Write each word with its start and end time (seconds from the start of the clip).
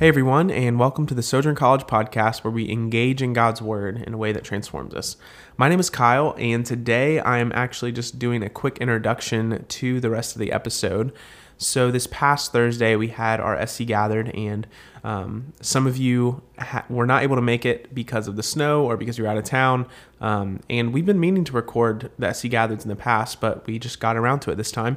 Hey 0.00 0.08
everyone, 0.08 0.50
and 0.50 0.78
welcome 0.78 1.04
to 1.08 1.14
the 1.14 1.22
Sojourn 1.22 1.56
College 1.56 1.82
podcast 1.82 2.42
where 2.42 2.50
we 2.50 2.70
engage 2.70 3.20
in 3.20 3.34
God's 3.34 3.60
Word 3.60 4.02
in 4.06 4.14
a 4.14 4.16
way 4.16 4.32
that 4.32 4.44
transforms 4.44 4.94
us. 4.94 5.18
My 5.58 5.68
name 5.68 5.78
is 5.78 5.90
Kyle, 5.90 6.34
and 6.38 6.64
today 6.64 7.18
I 7.18 7.36
am 7.36 7.52
actually 7.54 7.92
just 7.92 8.18
doing 8.18 8.42
a 8.42 8.48
quick 8.48 8.78
introduction 8.78 9.66
to 9.68 10.00
the 10.00 10.08
rest 10.08 10.34
of 10.34 10.40
the 10.40 10.52
episode. 10.52 11.12
So, 11.58 11.90
this 11.90 12.06
past 12.06 12.50
Thursday, 12.50 12.96
we 12.96 13.08
had 13.08 13.40
our 13.40 13.66
SC 13.66 13.84
gathered, 13.84 14.30
and 14.30 14.66
um, 15.04 15.52
some 15.60 15.86
of 15.86 15.98
you 15.98 16.40
ha- 16.58 16.86
were 16.88 17.04
not 17.04 17.22
able 17.22 17.36
to 17.36 17.42
make 17.42 17.66
it 17.66 17.94
because 17.94 18.26
of 18.26 18.36
the 18.36 18.42
snow 18.42 18.86
or 18.86 18.96
because 18.96 19.18
you're 19.18 19.28
out 19.28 19.36
of 19.36 19.44
town. 19.44 19.86
Um, 20.18 20.60
and 20.70 20.94
we've 20.94 21.04
been 21.04 21.20
meaning 21.20 21.44
to 21.44 21.52
record 21.52 22.10
the 22.18 22.32
SC 22.32 22.48
gathered 22.48 22.80
in 22.80 22.88
the 22.88 22.96
past, 22.96 23.38
but 23.42 23.66
we 23.66 23.78
just 23.78 24.00
got 24.00 24.16
around 24.16 24.40
to 24.40 24.50
it 24.50 24.54
this 24.54 24.72
time. 24.72 24.96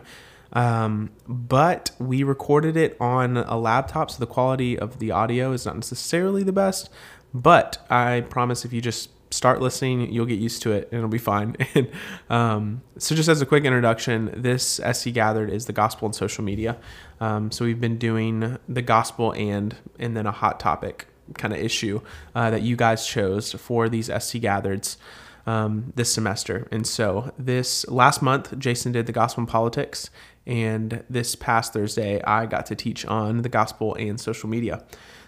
Um, 0.54 1.10
but 1.28 1.92
we 2.00 2.24
recorded 2.24 2.78
it 2.78 2.96
on 3.00 3.38
a 3.38 3.58
laptop, 3.58 4.12
so 4.12 4.20
the 4.20 4.28
quality 4.28 4.78
of 4.78 5.00
the 5.00 5.12
audio 5.12 5.52
is 5.52 5.66
not 5.66 5.76
necessarily 5.76 6.44
the 6.44 6.54
best. 6.54 6.90
But 7.34 7.86
I 7.90 8.22
promise 8.30 8.64
if 8.64 8.72
you 8.72 8.82
just 8.82 9.10
start 9.34 9.62
listening, 9.62 10.12
you'll 10.14 10.28
get 10.28 10.40
used 10.40 10.62
to 10.62 10.72
it 10.72 10.88
and 10.92 11.00
it'll 11.00 11.10
be 11.10 11.18
fine. 11.18 11.56
and, 11.76 11.90
um, 12.30 12.82
so, 12.98 13.16
just 13.16 13.28
as 13.28 13.42
a 13.42 13.46
quick 13.46 13.66
introduction, 13.66 14.32
this 14.36 14.80
SC 14.92 15.12
Gathered 15.12 15.50
is 15.50 15.66
the 15.66 15.74
gospel 15.74 16.06
and 16.06 16.16
social 16.16 16.44
media. 16.44 16.78
Um, 17.20 17.52
so, 17.52 17.66
we've 17.66 17.82
been 17.82 17.98
doing 17.98 18.58
the 18.70 18.82
gospel 18.82 19.34
and 19.34 19.76
and 20.00 20.16
then 20.16 20.26
a 20.26 20.32
hot 20.32 20.60
topic 20.60 21.08
kind 21.38 21.54
of 21.54 21.60
issue 21.60 22.02
uh, 22.36 22.52
that 22.52 22.62
you 22.62 22.76
guys 22.76 23.08
chose 23.08 23.54
for 23.54 23.90
these 23.90 24.06
SC 24.06 24.36
Gathereds. 24.36 24.98
Um, 25.46 25.92
this 25.98 26.10
semester. 26.10 26.70
And 26.72 26.88
so 26.88 27.34
this 27.38 27.86
last 27.90 28.22
month, 28.22 28.58
Jason 28.58 28.94
did 28.94 29.08
the 29.08 29.12
gospel 29.12 29.42
and 29.42 29.50
politics, 29.50 30.10
and 30.46 31.04
this 31.10 31.36
past 31.36 31.74
Thursday, 31.74 32.22
I 32.24 32.46
got 32.46 32.66
to 32.68 32.76
teach 32.76 33.06
on 33.06 33.42
the 33.42 33.50
gospel 33.50 33.96
and 33.96 34.20
social 34.20 34.50
media. 34.50 34.84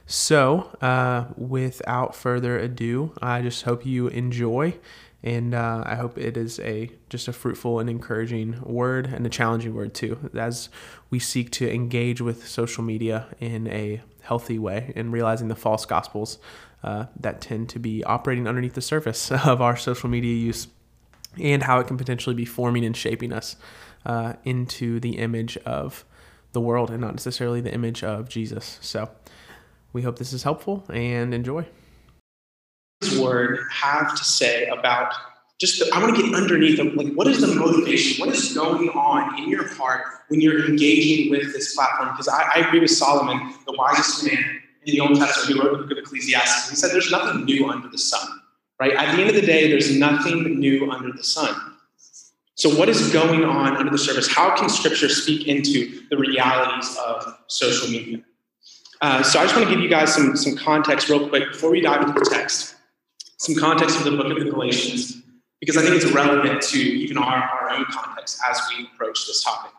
So, 0.07 0.75
uh, 0.81 1.25
without 1.35 2.15
further 2.15 2.59
ado, 2.59 3.13
I 3.21 3.41
just 3.41 3.63
hope 3.63 3.85
you 3.85 4.07
enjoy, 4.07 4.77
and 5.23 5.55
uh, 5.55 5.83
I 5.85 5.95
hope 5.95 6.17
it 6.17 6.37
is 6.37 6.59
a 6.59 6.91
just 7.09 7.27
a 7.27 7.33
fruitful 7.33 7.79
and 7.79 7.89
encouraging 7.89 8.61
word 8.61 9.07
and 9.07 9.25
a 9.25 9.29
challenging 9.29 9.73
word 9.73 9.95
too, 9.95 10.29
as 10.35 10.69
we 11.09 11.17
seek 11.17 11.49
to 11.51 11.73
engage 11.73 12.21
with 12.21 12.47
social 12.47 12.83
media 12.83 13.27
in 13.39 13.67
a 13.67 14.01
healthy 14.21 14.59
way 14.59 14.91
and 14.95 15.11
realizing 15.11 15.47
the 15.47 15.55
false 15.55 15.85
gospels 15.85 16.37
uh, 16.83 17.05
that 17.19 17.41
tend 17.41 17.69
to 17.69 17.79
be 17.79 18.03
operating 18.03 18.47
underneath 18.47 18.73
the 18.73 18.81
surface 18.81 19.31
of 19.45 19.61
our 19.61 19.75
social 19.75 20.09
media 20.09 20.35
use 20.35 20.67
and 21.39 21.63
how 21.63 21.79
it 21.79 21.87
can 21.87 21.97
potentially 21.97 22.35
be 22.35 22.45
forming 22.45 22.85
and 22.85 22.95
shaping 22.95 23.33
us 23.33 23.55
uh, 24.05 24.33
into 24.43 24.99
the 24.99 25.17
image 25.17 25.57
of 25.57 26.05
the 26.51 26.61
world 26.61 26.89
and 26.89 27.01
not 27.01 27.13
necessarily 27.13 27.61
the 27.61 27.73
image 27.73 28.03
of 28.03 28.29
Jesus. 28.29 28.79
So 28.81 29.09
we 29.93 30.01
hope 30.01 30.17
this 30.17 30.33
is 30.33 30.43
helpful 30.43 30.85
and 30.89 31.33
enjoy. 31.33 31.65
This 33.01 33.19
word 33.19 33.59
have 33.71 34.15
to 34.15 34.23
say 34.23 34.65
about 34.67 35.13
just 35.59 35.79
the, 35.79 35.89
I 35.93 36.01
want 36.01 36.15
to 36.15 36.21
get 36.21 36.33
underneath 36.33 36.79
of 36.79 36.93
like 36.95 37.13
what 37.13 37.27
is 37.27 37.41
the 37.41 37.47
motivation? 37.47 38.25
What 38.25 38.33
is 38.33 38.53
going 38.53 38.89
on 38.89 39.37
in 39.37 39.49
your 39.49 39.67
heart 39.75 40.05
when 40.27 40.41
you're 40.41 40.65
engaging 40.65 41.29
with 41.29 41.53
this 41.53 41.75
platform? 41.75 42.09
Because 42.11 42.27
I, 42.27 42.41
I 42.55 42.59
agree 42.67 42.79
with 42.79 42.91
Solomon, 42.91 43.53
the 43.65 43.73
wisest 43.77 44.25
man 44.25 44.61
in 44.85 44.95
the 44.95 44.99
Old 44.99 45.15
Testament 45.17 45.59
who 45.59 45.65
wrote 45.65 45.77
the 45.77 45.83
book 45.83 45.91
of 45.91 45.97
Ecclesiastes. 45.97 46.69
He 46.69 46.75
said 46.75 46.91
there's 46.91 47.11
nothing 47.11 47.45
new 47.45 47.69
under 47.69 47.87
the 47.87 47.97
sun. 47.97 48.41
Right? 48.79 48.93
At 48.93 49.15
the 49.15 49.21
end 49.21 49.29
of 49.29 49.35
the 49.35 49.45
day, 49.45 49.69
there's 49.69 49.97
nothing 49.97 50.59
new 50.59 50.91
under 50.91 51.11
the 51.13 51.23
sun. 51.23 51.74
So, 52.57 52.73
what 52.73 52.87
is 52.87 53.11
going 53.11 53.43
on 53.43 53.75
under 53.75 53.91
the 53.91 53.97
surface? 53.97 54.31
How 54.31 54.55
can 54.55 54.69
Scripture 54.69 55.09
speak 55.09 55.47
into 55.47 56.03
the 56.09 56.15
realities 56.15 56.97
of 57.05 57.37
social 57.47 57.89
media? 57.89 58.19
Uh, 59.01 59.21
so, 59.23 59.39
I 59.39 59.43
just 59.43 59.55
want 59.57 59.67
to 59.67 59.73
give 59.73 59.83
you 59.83 59.89
guys 59.89 60.13
some, 60.13 60.37
some 60.37 60.55
context 60.55 61.09
real 61.09 61.27
quick 61.27 61.51
before 61.51 61.69
we 61.69 61.81
dive 61.81 62.01
into 62.01 62.13
the 62.13 62.29
text. 62.31 62.75
Some 63.37 63.55
context 63.55 63.97
of 63.97 64.05
the 64.05 64.11
book 64.11 64.31
of 64.31 64.39
the 64.39 64.49
Galatians, 64.49 65.21
because 65.59 65.75
I 65.75 65.81
think 65.81 66.01
it's 66.01 66.09
relevant 66.13 66.61
to 66.61 66.79
even 66.79 67.17
our, 67.17 67.43
our 67.43 67.71
own 67.71 67.85
context 67.91 68.39
as 68.49 68.61
we 68.69 68.85
approach 68.85 69.27
this 69.27 69.43
topic. 69.43 69.71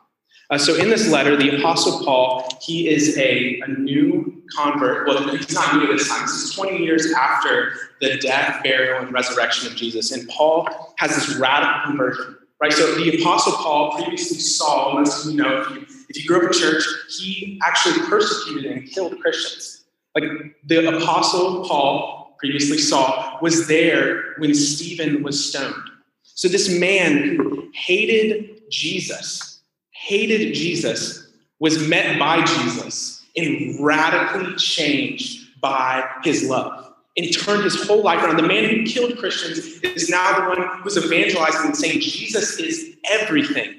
Uh, 0.51 0.59
so, 0.59 0.75
in 0.75 0.91
this 0.91 1.09
letter, 1.11 1.35
the 1.35 1.57
Apostle 1.57 2.05
Paul, 2.05 2.47
he 2.61 2.91
is 2.91 3.17
a, 3.17 3.59
a 3.61 3.69
new 3.69 4.43
convert. 4.55 5.09
Well, 5.09 5.27
he's 5.35 5.55
not 5.55 5.77
new 5.77 5.91
at 5.91 5.97
this 5.97 6.11
time. 6.11 6.21
This 6.27 6.33
is 6.33 6.55
20 6.55 6.85
years 6.85 7.11
after 7.13 7.73
the 8.03 8.19
death, 8.19 8.63
burial, 8.63 9.03
and 9.03 9.15
resurrection 9.15 9.67
of 9.67 9.77
Jesus. 9.77 10.13
And 10.13 10.29
Paul 10.29 10.69
has 10.99 11.15
this 11.15 11.37
radical 11.37 11.81
conversion 11.87 12.36
right? 12.61 12.73
So 12.73 12.95
the 12.95 13.21
Apostle 13.21 13.53
Paul 13.55 13.93
previously 13.93 14.39
Saul, 14.39 14.95
most 14.95 15.25
of 15.25 15.33
you 15.33 15.39
know, 15.39 15.63
if 15.63 15.71
you, 15.71 15.87
if 16.09 16.23
you 16.23 16.29
grew 16.29 16.39
up 16.39 16.43
in 16.45 16.53
church, 16.53 16.85
he 17.19 17.61
actually 17.65 18.07
persecuted 18.07 18.71
and 18.71 18.89
killed 18.91 19.19
Christians. 19.21 19.85
Like 20.15 20.25
the 20.65 20.97
Apostle 20.97 21.65
Paul 21.67 22.37
previously 22.39 22.79
Saul 22.79 23.39
was 23.43 23.67
there 23.67 24.35
when 24.39 24.55
Stephen 24.55 25.23
was 25.23 25.49
stoned. 25.49 25.75
So 26.23 26.49
this 26.49 26.69
man 26.79 27.37
who 27.37 27.69
hated 27.73 28.63
Jesus, 28.71 29.61
hated 29.91 30.55
Jesus, 30.55 31.29
was 31.59 31.87
met 31.89 32.19
by 32.19 32.45
Jesus 32.45 33.25
and 33.37 33.83
radically 33.85 34.55
changed 34.57 35.61
by 35.61 36.07
his 36.23 36.49
love 36.49 36.76
and 37.17 37.33
turned 37.33 37.65
his 37.65 37.87
whole 37.87 38.03
life 38.03 38.23
around. 38.23 38.37
The 38.37 38.43
man 38.43 38.65
who 38.69 38.85
killed 38.85 39.17
Christians 39.19 39.59
is 39.83 40.11
now 40.11 40.41
the 40.41 40.49
one 40.49 40.81
who's 40.83 40.97
evangelizing 40.97 41.67
and 41.67 41.77
saying 41.77 42.01
Jesus 42.01 42.59
is 42.59 42.97
everything. 43.11 43.75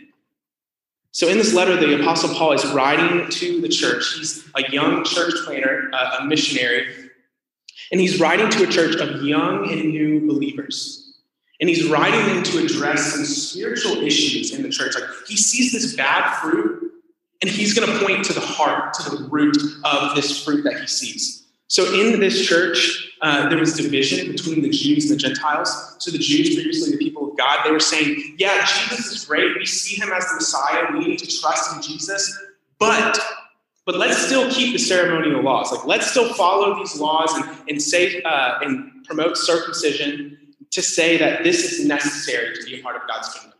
So, 1.11 1.27
in 1.27 1.37
this 1.37 1.53
letter, 1.53 1.75
the 1.75 1.99
Apostle 1.99 2.33
Paul 2.35 2.51
is 2.53 2.65
writing 2.73 3.29
to 3.29 3.61
the 3.61 3.69
church. 3.69 4.13
He's 4.17 4.47
a 4.55 4.71
young 4.71 5.03
church 5.03 5.33
planter, 5.45 5.89
uh, 5.93 6.17
a 6.19 6.25
missionary, 6.25 6.87
and 7.91 7.99
he's 7.99 8.19
writing 8.19 8.49
to 8.49 8.63
a 8.63 8.67
church 8.67 8.95
of 8.95 9.23
young 9.23 9.71
and 9.71 9.89
new 9.89 10.27
believers. 10.27 11.03
And 11.59 11.67
he's 11.69 11.89
writing 11.89 12.23
them 12.27 12.43
to 12.43 12.59
address 12.63 13.13
some 13.13 13.25
spiritual 13.25 14.03
issues 14.03 14.53
in 14.53 14.61
the 14.61 14.69
church. 14.69 14.93
Like 14.93 15.09
he 15.27 15.35
sees 15.35 15.71
this 15.71 15.95
bad 15.95 16.39
fruit, 16.39 16.91
and 17.41 17.49
he's 17.49 17.73
going 17.73 17.91
to 17.91 18.05
point 18.05 18.25
to 18.25 18.33
the 18.33 18.41
heart, 18.41 18.93
to 18.93 19.09
the 19.09 19.23
root 19.29 19.57
of 19.83 20.15
this 20.15 20.43
fruit 20.43 20.63
that 20.65 20.79
he 20.79 20.85
sees. 20.85 21.47
So 21.67 21.93
in 21.99 22.19
this 22.19 22.45
church, 22.45 23.06
uh, 23.21 23.49
there 23.49 23.57
was 23.57 23.73
division 23.73 24.31
between 24.31 24.61
the 24.61 24.69
Jews 24.69 25.09
and 25.09 25.19
the 25.19 25.23
Gentiles. 25.23 25.95
So 25.99 26.11
the 26.11 26.17
Jews, 26.17 26.55
previously 26.55 26.91
the 26.91 26.97
people 26.97 27.31
of 27.31 27.37
God, 27.37 27.63
they 27.63 27.71
were 27.71 27.79
saying, 27.79 28.35
yeah, 28.37 28.65
Jesus 28.65 29.07
is 29.07 29.25
great. 29.25 29.57
We 29.57 29.65
see 29.65 29.99
him 29.99 30.09
as 30.13 30.25
the 30.27 30.35
Messiah. 30.35 30.85
We 30.93 30.99
need 30.99 31.19
to 31.19 31.39
trust 31.39 31.75
in 31.75 31.81
Jesus. 31.81 32.37
But 32.79 33.19
but 33.85 33.95
let's 33.95 34.17
still 34.17 34.51
keep 34.51 34.73
the 34.73 34.79
ceremonial 34.79 35.41
laws. 35.41 35.71
Like 35.71 35.85
let's 35.85 36.11
still 36.11 36.33
follow 36.33 36.75
these 36.75 36.99
laws 36.99 37.33
and, 37.33 37.69
and 37.69 37.81
say 37.81 38.21
uh, 38.21 38.59
and 38.61 39.05
promote 39.05 39.37
circumcision 39.37 40.37
to 40.71 40.81
say 40.81 41.17
that 41.17 41.43
this 41.43 41.71
is 41.71 41.85
necessary 41.85 42.53
to 42.55 42.65
be 42.65 42.79
a 42.79 42.83
part 42.83 42.97
of 42.97 43.07
God's 43.07 43.33
kingdom. 43.33 43.56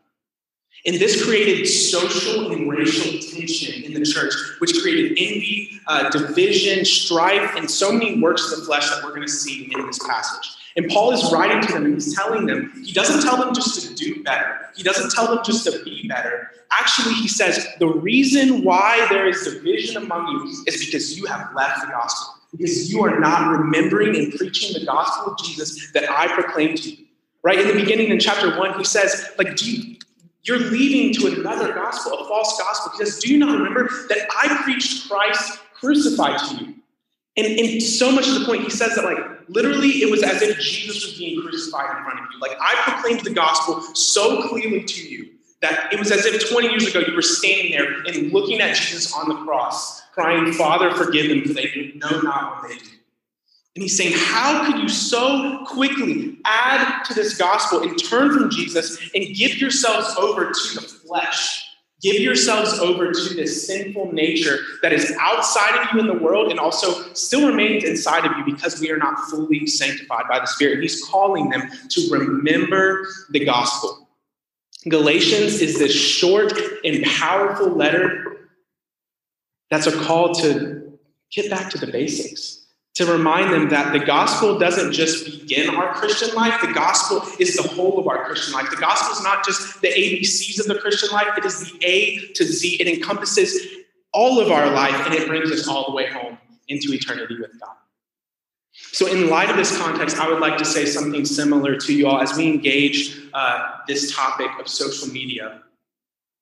And 0.88 0.96
this 0.96 1.22
created 1.24 1.68
social 1.68 2.52
and 2.54 2.70
racial 2.70 3.20
tension 3.20 3.84
in 3.84 3.94
the 3.94 4.06
church, 4.06 4.34
which 4.60 4.74
created 4.82 5.12
envy, 5.12 5.82
uh, 5.86 6.10
division, 6.10 6.86
strife, 6.86 7.56
and 7.58 7.70
so 7.70 7.92
many 7.92 8.22
works 8.22 8.50
of 8.54 8.60
the 8.60 8.66
flesh 8.66 8.90
that 8.90 9.04
we're 9.04 9.10
going 9.10 9.28
to 9.28 9.28
see 9.28 9.70
in 9.72 9.86
this 9.86 10.00
passage. 10.00 10.50
And 10.78 10.88
Paul 10.90 11.12
is 11.12 11.30
writing 11.34 11.62
to 11.68 11.74
them 11.74 11.86
and 11.86 11.96
he's 11.96 12.16
telling 12.16 12.46
them, 12.46 12.72
he 12.86 12.94
doesn't 12.94 13.22
tell 13.22 13.36
them 13.36 13.54
just 13.54 13.86
to 13.86 13.96
do 13.96 14.24
better. 14.24 14.70
He 14.76 14.84
doesn't 14.84 15.12
tell 15.12 15.28
them 15.28 15.44
just 15.44 15.66
to 15.66 15.84
be 15.84 16.08
better. 16.08 16.52
Actually, 16.72 17.16
he 17.16 17.28
says, 17.28 17.68
the 17.80 17.88
reason 17.88 18.64
why 18.64 19.06
there 19.10 19.28
is 19.28 19.44
division 19.44 19.98
among 19.98 20.28
you 20.28 20.64
is 20.68 20.86
because 20.86 21.18
you 21.20 21.26
have 21.26 21.50
left 21.54 21.82
the 21.82 21.88
gospel, 21.88 22.36
because 22.52 22.90
you 22.90 23.04
are 23.04 23.20
not 23.20 23.52
remembering 23.52 24.16
and 24.16 24.32
preaching 24.34 24.80
the 24.80 24.86
gospel 24.86 25.34
of 25.34 25.40
Jesus 25.40 25.92
that 25.92 26.10
I 26.10 26.28
proclaimed 26.28 26.78
to 26.84 26.92
you. 26.92 27.06
Right 27.44 27.60
in 27.60 27.68
the 27.68 27.74
beginning 27.74 28.10
in 28.10 28.20
chapter 28.20 28.58
one, 28.58 28.78
he 28.78 28.84
says, 28.84 29.32
like, 29.38 29.56
do 29.56 29.72
you, 29.72 29.97
you're 30.48 30.60
leading 30.60 31.14
to 31.16 31.40
another 31.40 31.74
gospel, 31.74 32.14
a 32.20 32.28
false 32.28 32.58
gospel. 32.58 32.94
Says, 32.98 33.20
Do 33.20 33.32
you 33.32 33.38
not 33.38 33.58
remember 33.58 33.90
that 34.10 34.28
I 34.32 34.62
preached 34.64 35.10
Christ 35.10 35.60
crucified 35.74 36.40
to 36.40 36.56
you? 36.56 36.74
And, 37.36 37.60
and 37.60 37.84
so 37.84 38.12
much 38.12 38.26
to 38.26 38.40
the 38.40 38.46
point, 38.46 38.64
he 38.64 38.70
says 38.70 38.96
that, 38.96 39.04
like, 39.04 39.20
literally, 39.48 40.02
it 40.02 40.10
was 40.10 40.24
as 40.24 40.42
if 40.42 40.58
Jesus 40.60 41.06
was 41.06 41.18
being 41.18 41.40
crucified 41.42 41.98
in 41.98 42.04
front 42.04 42.20
of 42.20 42.26
you. 42.34 42.40
Like, 42.40 42.58
I 42.60 42.74
proclaimed 42.84 43.22
the 43.22 43.34
gospel 43.34 43.82
so 43.94 44.48
clearly 44.48 44.84
to 44.84 45.08
you 45.08 45.30
that 45.62 45.94
it 45.94 46.00
was 46.00 46.12
as 46.12 46.26
if 46.26 46.50
20 46.50 46.70
years 46.70 46.88
ago 46.88 47.00
you 47.00 47.14
were 47.16 47.22
standing 47.22 47.72
there 47.72 48.02
and 48.04 48.32
looking 48.32 48.60
at 48.62 48.76
Jesus 48.76 49.14
on 49.14 49.30
the 49.30 49.36
cross, 49.44 50.02
crying, 50.14 50.52
Father, 50.54 50.92
forgive 50.96 51.30
them, 51.30 51.44
for 51.44 51.54
they 51.54 51.94
know 51.96 52.22
not 52.22 52.64
what 52.64 52.70
they 52.70 52.78
do. 52.78 52.97
And 53.78 53.84
he's 53.84 53.96
saying, 53.96 54.14
How 54.16 54.66
could 54.66 54.82
you 54.82 54.90
so 54.90 55.64
quickly 55.68 56.40
add 56.46 57.04
to 57.04 57.14
this 57.14 57.38
gospel 57.38 57.84
and 57.84 57.96
turn 58.04 58.34
from 58.34 58.50
Jesus 58.50 58.98
and 59.14 59.24
give 59.36 59.60
yourselves 59.60 60.16
over 60.18 60.46
to 60.46 60.74
the 60.74 60.82
flesh? 60.82 61.64
Give 62.02 62.20
yourselves 62.20 62.80
over 62.80 63.12
to 63.12 63.34
this 63.36 63.68
sinful 63.68 64.14
nature 64.14 64.58
that 64.82 64.94
is 64.94 65.16
outside 65.20 65.80
of 65.80 65.94
you 65.94 66.00
in 66.00 66.08
the 66.08 66.18
world 66.18 66.50
and 66.50 66.60
also 66.60 67.14
still 67.14 67.48
remains 67.48 67.84
inside 67.84 68.26
of 68.26 68.36
you 68.36 68.52
because 68.52 68.82
we 68.82 68.90
are 68.90 68.98
not 68.98 69.20
fully 69.30 69.68
sanctified 69.68 70.24
by 70.28 70.40
the 70.40 70.48
Spirit. 70.48 70.82
He's 70.82 71.06
calling 71.06 71.50
them 71.50 71.70
to 71.90 72.10
remember 72.10 73.08
the 73.30 73.46
gospel. 73.46 74.08
Galatians 74.90 75.62
is 75.62 75.78
this 75.78 75.94
short 75.94 76.52
and 76.84 77.04
powerful 77.04 77.70
letter 77.70 78.50
that's 79.70 79.86
a 79.86 79.92
call 79.92 80.34
to 80.34 80.98
get 81.30 81.52
back 81.52 81.70
to 81.70 81.78
the 81.78 81.92
basics. 81.92 82.57
To 82.98 83.06
remind 83.06 83.54
them 83.54 83.70
that 83.70 83.94
the 83.94 84.00
gospel 84.00 84.58
doesn't 84.58 84.92
just 84.92 85.26
begin 85.26 85.70
our 85.76 85.94
Christian 85.94 86.34
life, 86.34 86.60
the 86.62 86.74
gospel 86.74 87.22
is 87.38 87.56
the 87.56 87.62
whole 87.62 88.00
of 88.00 88.08
our 88.08 88.26
Christian 88.26 88.56
life. 88.56 88.72
The 88.72 88.78
gospel 88.78 89.16
is 89.16 89.22
not 89.22 89.46
just 89.46 89.82
the 89.82 89.90
ABCs 89.90 90.60
of 90.60 90.66
the 90.66 90.80
Christian 90.80 91.10
life, 91.12 91.38
it 91.38 91.46
is 91.46 91.60
the 91.60 91.86
A 91.86 92.34
to 92.34 92.44
Z. 92.44 92.78
It 92.80 92.88
encompasses 92.88 93.56
all 94.14 94.40
of 94.40 94.50
our 94.50 94.72
life 94.72 95.06
and 95.06 95.14
it 95.14 95.28
brings 95.28 95.52
us 95.52 95.68
all 95.68 95.86
the 95.86 95.96
way 95.96 96.08
home 96.10 96.40
into 96.70 96.92
eternity 96.92 97.38
with 97.40 97.52
God. 97.60 97.76
So, 98.72 99.06
in 99.06 99.30
light 99.30 99.52
of 99.52 99.58
this 99.58 99.78
context, 99.78 100.18
I 100.18 100.28
would 100.28 100.40
like 100.40 100.58
to 100.58 100.66
say 100.66 100.88
something 100.88 101.24
similar 101.24 101.76
to 101.76 101.94
you 101.94 102.08
all 102.08 102.20
as 102.20 102.36
we 102.36 102.48
engage 102.48 103.16
uh, 103.32 103.74
this 103.88 104.16
topic 104.16 104.50
of 104.60 104.68
social 104.68 105.08
media. 105.10 105.62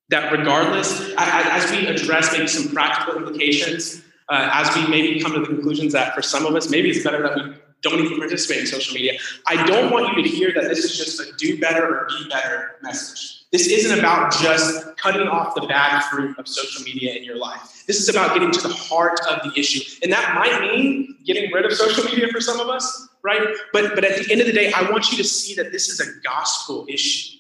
That 0.08 0.32
regardless, 0.32 1.12
as 1.18 1.70
we 1.72 1.88
address 1.88 2.32
maybe 2.32 2.48
some 2.48 2.74
practical 2.74 3.18
implications, 3.18 4.05
uh, 4.30 4.50
as 4.54 4.76
we 4.76 4.88
maybe 4.88 5.20
come 5.20 5.34
to 5.34 5.40
the 5.40 5.46
conclusions 5.46 5.94
that 5.94 6.14
for 6.16 6.22
some 6.22 6.46
of 6.46 6.56
us, 6.56 6.70
maybe 6.70 6.90
it's 6.90 7.04
better 7.04 7.22
that 7.22 7.36
we 7.36 7.54
don't 7.82 8.00
even 8.00 8.18
participate 8.18 8.62
in 8.62 8.68
social 8.68 8.94
media. 8.94 9.14
I 9.48 9.66
don't 9.66 9.92
want 9.92 10.18
you 10.18 10.24
to 10.24 10.30
hear 10.30 10.52
that 10.54 10.64
this 10.64 10.80
is 10.80 10.98
just 10.98 11.20
a 11.20 11.32
do 11.38 11.60
better 11.60 11.86
or 11.86 12.08
be 12.08 12.28
better 12.30 12.78
message. 12.82 13.46
This 13.52 13.68
isn't 13.68 14.00
about 14.00 14.34
just 14.34 14.98
cutting 14.98 15.28
off 15.28 15.56
the 15.56 15.68
bad 15.68 16.04
fruit 16.06 16.38
of 16.38 16.48
social 16.48 16.84
media 16.84 17.14
in 17.14 17.24
your 17.24 17.38
life. 17.38 17.84
This 17.88 18.02
is 18.02 18.10
about 18.10 18.34
getting 18.34 18.52
to 18.52 18.68
the 18.68 18.74
heart 18.74 19.20
of 19.30 19.44
the 19.44 19.58
issue. 19.58 19.82
And 20.02 20.12
that 20.12 20.36
might 20.36 20.60
mean 20.60 21.16
getting 21.26 21.52
rid 21.54 21.66
of 21.66 21.74
social 21.74 22.04
media 22.04 22.28
for 22.30 22.42
some 22.42 22.60
of 22.60 22.68
us, 22.68 23.08
right? 23.24 23.48
But, 23.72 23.96
but 23.96 24.04
at 24.04 24.18
the 24.18 24.32
end 24.32 24.42
of 24.42 24.48
the 24.48 24.54
day, 24.54 24.74
I 24.74 24.90
want 24.90 25.12
you 25.12 25.18
to 25.18 25.24
see 25.24 25.54
that 25.56 25.72
this 25.72 25.88
is 25.88 26.00
a 26.00 26.20
gospel 26.22 26.86
issue. 26.90 27.35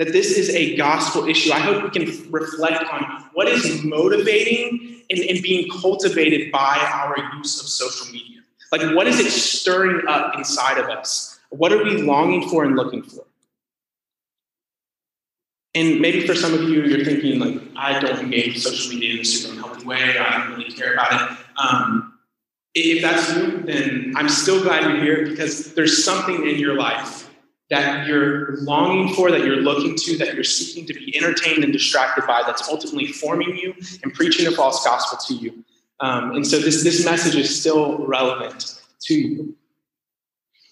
That 0.00 0.14
this 0.14 0.38
is 0.38 0.48
a 0.54 0.76
gospel 0.76 1.28
issue. 1.28 1.52
I 1.52 1.58
hope 1.58 1.82
we 1.82 1.90
can 1.90 2.32
reflect 2.32 2.90
on 2.90 3.26
what 3.34 3.48
is 3.48 3.84
motivating 3.84 5.02
and, 5.10 5.18
and 5.18 5.42
being 5.42 5.68
cultivated 5.68 6.50
by 6.50 6.78
our 6.90 7.14
use 7.36 7.60
of 7.60 7.68
social 7.68 8.10
media. 8.10 8.40
Like, 8.72 8.96
what 8.96 9.06
is 9.06 9.20
it 9.20 9.30
stirring 9.30 10.08
up 10.08 10.38
inside 10.38 10.78
of 10.78 10.86
us? 10.86 11.38
What 11.50 11.70
are 11.70 11.84
we 11.84 12.00
longing 12.00 12.48
for 12.48 12.64
and 12.64 12.76
looking 12.76 13.02
for? 13.02 13.26
And 15.74 16.00
maybe 16.00 16.26
for 16.26 16.34
some 16.34 16.54
of 16.54 16.62
you, 16.62 16.82
you're 16.84 17.04
thinking, 17.04 17.38
like, 17.38 17.60
I 17.76 18.00
don't 18.00 18.20
engage 18.20 18.54
with 18.54 18.62
social 18.62 18.94
media 18.94 19.16
in 19.16 19.20
a 19.20 19.24
super 19.26 19.52
unhealthy 19.52 19.84
way. 19.84 20.16
I 20.16 20.38
don't 20.38 20.56
really 20.56 20.72
care 20.72 20.94
about 20.94 21.12
it. 21.12 21.36
Um, 21.62 22.18
if 22.74 23.02
that's 23.02 23.36
you, 23.36 23.60
then 23.64 24.14
I'm 24.16 24.30
still 24.30 24.62
glad 24.62 24.82
you're 24.84 25.02
here 25.02 25.26
because 25.26 25.74
there's 25.74 26.02
something 26.02 26.48
in 26.48 26.58
your 26.58 26.76
life 26.76 27.19
that 27.70 28.06
you're 28.06 28.56
longing 28.58 29.14
for, 29.14 29.30
that 29.30 29.40
you're 29.40 29.56
looking 29.56 29.94
to, 29.94 30.18
that 30.18 30.34
you're 30.34 30.44
seeking 30.44 30.86
to 30.86 30.92
be 30.94 31.16
entertained 31.16 31.62
and 31.62 31.72
distracted 31.72 32.26
by, 32.26 32.42
that's 32.44 32.68
ultimately 32.68 33.06
forming 33.06 33.56
you 33.56 33.74
and 34.02 34.12
preaching 34.12 34.46
a 34.46 34.50
false 34.50 34.84
gospel 34.84 35.18
to 35.18 35.34
you. 35.34 35.64
Um, 36.00 36.32
and 36.32 36.46
so 36.46 36.58
this, 36.58 36.82
this 36.82 37.04
message 37.04 37.36
is 37.36 37.60
still 37.60 38.04
relevant 38.06 38.80
to 39.02 39.14
you. 39.14 39.56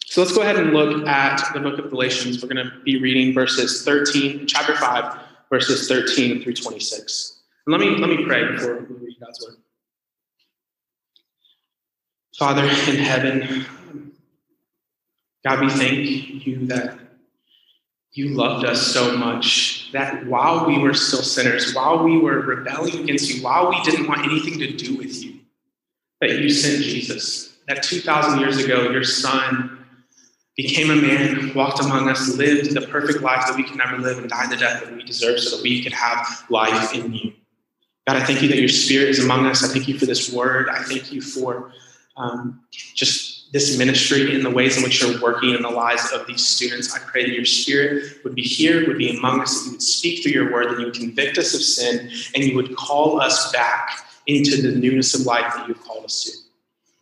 So 0.06 0.23
let's 0.23 0.35
go 0.35 0.41
ahead 0.41 0.56
and 0.56 0.73
look 0.73 1.06
at 1.06 1.53
the 1.53 1.61
book 1.61 1.79
of 1.79 1.91
Galatians. 1.91 2.43
We're 2.43 2.49
going 2.49 2.67
to 2.67 2.73
be 2.83 3.00
reading 3.00 3.35
verses 3.35 3.85
13, 3.85 4.47
chapter 4.47 4.75
5, 4.75 5.21
verses 5.50 5.87
13 5.87 6.43
through 6.43 6.55
26. 6.55 7.41
And 7.67 7.73
let 7.73 7.81
me, 7.81 7.97
let 7.99 8.09
me 8.09 8.25
pray 8.25 8.50
before 8.50 8.87
we 8.89 8.97
read 8.97 9.17
God's 9.21 9.47
word. 9.47 9.56
Father 12.39 12.65
in 12.65 12.97
heaven, 12.97 13.67
God, 15.46 15.61
we 15.61 15.70
thank 15.70 16.46
you 16.46 16.67
that 16.67 16.99
you 18.12 18.31
loved 18.31 18.64
us 18.64 18.87
so 18.87 19.17
much 19.17 19.90
that 19.93 20.26
while 20.26 20.67
we 20.67 20.79
were 20.79 20.94
still 20.94 21.23
sinners, 21.23 21.75
while 21.75 22.02
we 22.02 22.19
were 22.19 22.40
rebelling 22.40 22.99
against 22.99 23.32
you, 23.32 23.43
while 23.43 23.69
we 23.69 23.81
didn't 23.82 24.08
want 24.08 24.25
anything 24.25 24.58
to 24.58 24.76
do 24.76 24.96
with 24.96 25.23
you, 25.23 25.38
that 26.20 26.38
you 26.38 26.50
sent 26.50 26.82
Jesus. 26.82 27.56
That 27.69 27.82
2,000 27.82 28.40
years 28.40 28.58
ago, 28.58 28.90
your 28.90 29.05
son 29.05 29.85
became 30.56 30.90
a 30.90 30.96
man, 30.96 31.55
walked 31.55 31.81
among 31.81 32.08
us, 32.08 32.35
lived 32.37 32.75
the 32.75 32.81
perfect 32.88 33.23
life 33.23 33.46
that 33.46 33.56
we 33.56 33.62
can 33.62 33.76
never 33.76 33.99
live, 33.99 34.19
and 34.19 34.29
died 34.29 34.50
the 34.50 34.56
death 34.56 34.82
that 34.82 34.93
we 34.93 35.05
deserve 35.05 35.38
so 35.38 35.56
that 35.56 35.62
we 35.62 35.82
could 35.82 35.93
have 35.93 36.44
life 36.50 36.94
in 36.94 37.12
you. 37.14 37.32
God, 38.08 38.17
I 38.17 38.25
thank 38.25 38.43
you 38.43 38.49
that 38.49 38.58
your 38.58 38.69
spirit 38.69 39.11
is 39.11 39.23
among 39.23 39.46
us. 39.46 39.62
I 39.62 39.69
thank 39.69 39.87
you 39.87 39.99
for 39.99 40.06
this 40.06 40.32
word. 40.32 40.69
I 40.69 40.82
thank 40.82 41.12
you 41.12 41.20
for 41.20 41.73
um, 42.17 42.61
just 42.94 43.38
this 43.53 43.79
ministry 43.79 44.35
and 44.35 44.45
the 44.45 44.50
ways 44.50 44.77
in 44.77 44.83
which 44.83 45.03
you're 45.03 45.21
working 45.21 45.55
in 45.55 45.62
the 45.62 45.71
lives 45.71 46.12
of 46.12 46.27
these 46.27 46.45
students. 46.45 46.95
I 46.95 46.99
pray 46.99 47.25
that 47.25 47.35
your 47.35 47.45
spirit 47.45 48.23
would 48.25 48.35
be 48.35 48.43
here, 48.43 48.87
would 48.87 48.99
be 48.99 49.17
among 49.17 49.41
us, 49.41 49.59
that 49.59 49.67
you 49.67 49.73
would 49.73 49.83
speak 49.83 50.23
through 50.23 50.33
your 50.33 50.53
word, 50.53 50.71
that 50.71 50.79
you 50.79 50.87
would 50.87 50.95
convict 50.95 51.39
us 51.39 51.55
of 51.55 51.62
sin, 51.62 52.11
and 52.35 52.45
you 52.45 52.55
would 52.56 52.77
call 52.77 53.21
us 53.21 53.50
back 53.53 54.06
into 54.27 54.61
the 54.61 54.77
newness 54.77 55.19
of 55.19 55.23
life 55.23 55.53
that 55.56 55.67
you've 55.67 55.83
called 55.83 56.05
us 56.05 56.25
to. 56.25 56.31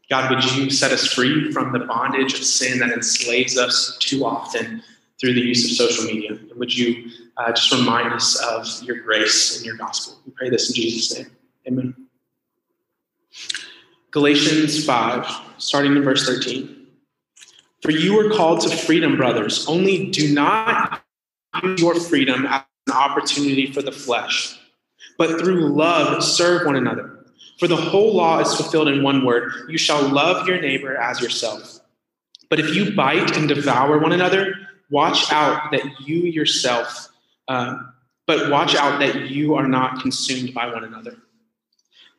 God, 0.08 0.30
would 0.30 0.44
you 0.52 0.70
set 0.70 0.92
us 0.92 1.12
free 1.12 1.50
from 1.50 1.72
the 1.72 1.80
bondage 1.80 2.34
of 2.34 2.44
sin 2.44 2.78
that 2.78 2.90
enslaves 2.90 3.58
us 3.58 3.96
too 3.98 4.24
often 4.24 4.82
through 5.20 5.34
the 5.34 5.40
use 5.40 5.64
of 5.64 5.88
social 5.88 6.04
media? 6.04 6.30
And 6.30 6.54
would 6.54 6.76
you 6.76 7.10
uh, 7.36 7.50
just 7.50 7.72
remind 7.72 8.12
us 8.12 8.40
of 8.40 8.66
your 8.84 9.00
grace 9.00 9.56
and 9.56 9.66
your 9.66 9.76
gospel? 9.76 10.18
We 10.24 10.32
pray 10.32 10.48
this 10.48 10.68
in 10.68 10.76
Jesus' 10.76 11.18
name. 11.18 11.30
Amen. 11.66 11.94
Galatians 14.12 14.86
5, 14.86 15.26
starting 15.58 15.96
in 15.96 16.02
verse 16.02 16.26
13. 16.26 16.86
For 17.82 17.90
you 17.90 18.16
were 18.16 18.30
called 18.30 18.60
to 18.62 18.76
freedom, 18.76 19.16
brothers, 19.16 19.66
only 19.68 20.10
do 20.10 20.32
not 20.32 21.02
use 21.62 21.80
your 21.80 21.94
freedom 21.94 22.46
as 22.46 22.62
an 22.86 22.92
opportunity 22.92 23.70
for 23.70 23.82
the 23.82 23.92
flesh, 23.92 24.58
but 25.18 25.38
through 25.40 25.68
love 25.68 26.22
serve 26.22 26.66
one 26.66 26.76
another. 26.76 27.24
For 27.58 27.68
the 27.68 27.76
whole 27.76 28.14
law 28.14 28.40
is 28.40 28.54
fulfilled 28.54 28.88
in 28.88 29.02
one 29.02 29.24
word 29.24 29.52
you 29.68 29.78
shall 29.78 30.02
love 30.08 30.46
your 30.46 30.60
neighbor 30.60 30.96
as 30.96 31.20
yourself. 31.20 31.80
But 32.48 32.60
if 32.60 32.74
you 32.74 32.94
bite 32.94 33.36
and 33.36 33.48
devour 33.48 33.98
one 33.98 34.12
another, 34.12 34.54
watch 34.90 35.32
out 35.32 35.72
that 35.72 35.82
you 36.00 36.18
yourself, 36.22 37.08
uh, 37.48 37.76
but 38.26 38.50
watch 38.50 38.74
out 38.74 38.98
that 39.00 39.30
you 39.30 39.54
are 39.54 39.66
not 39.66 40.00
consumed 40.00 40.54
by 40.54 40.66
one 40.66 40.84
another. 40.84 41.16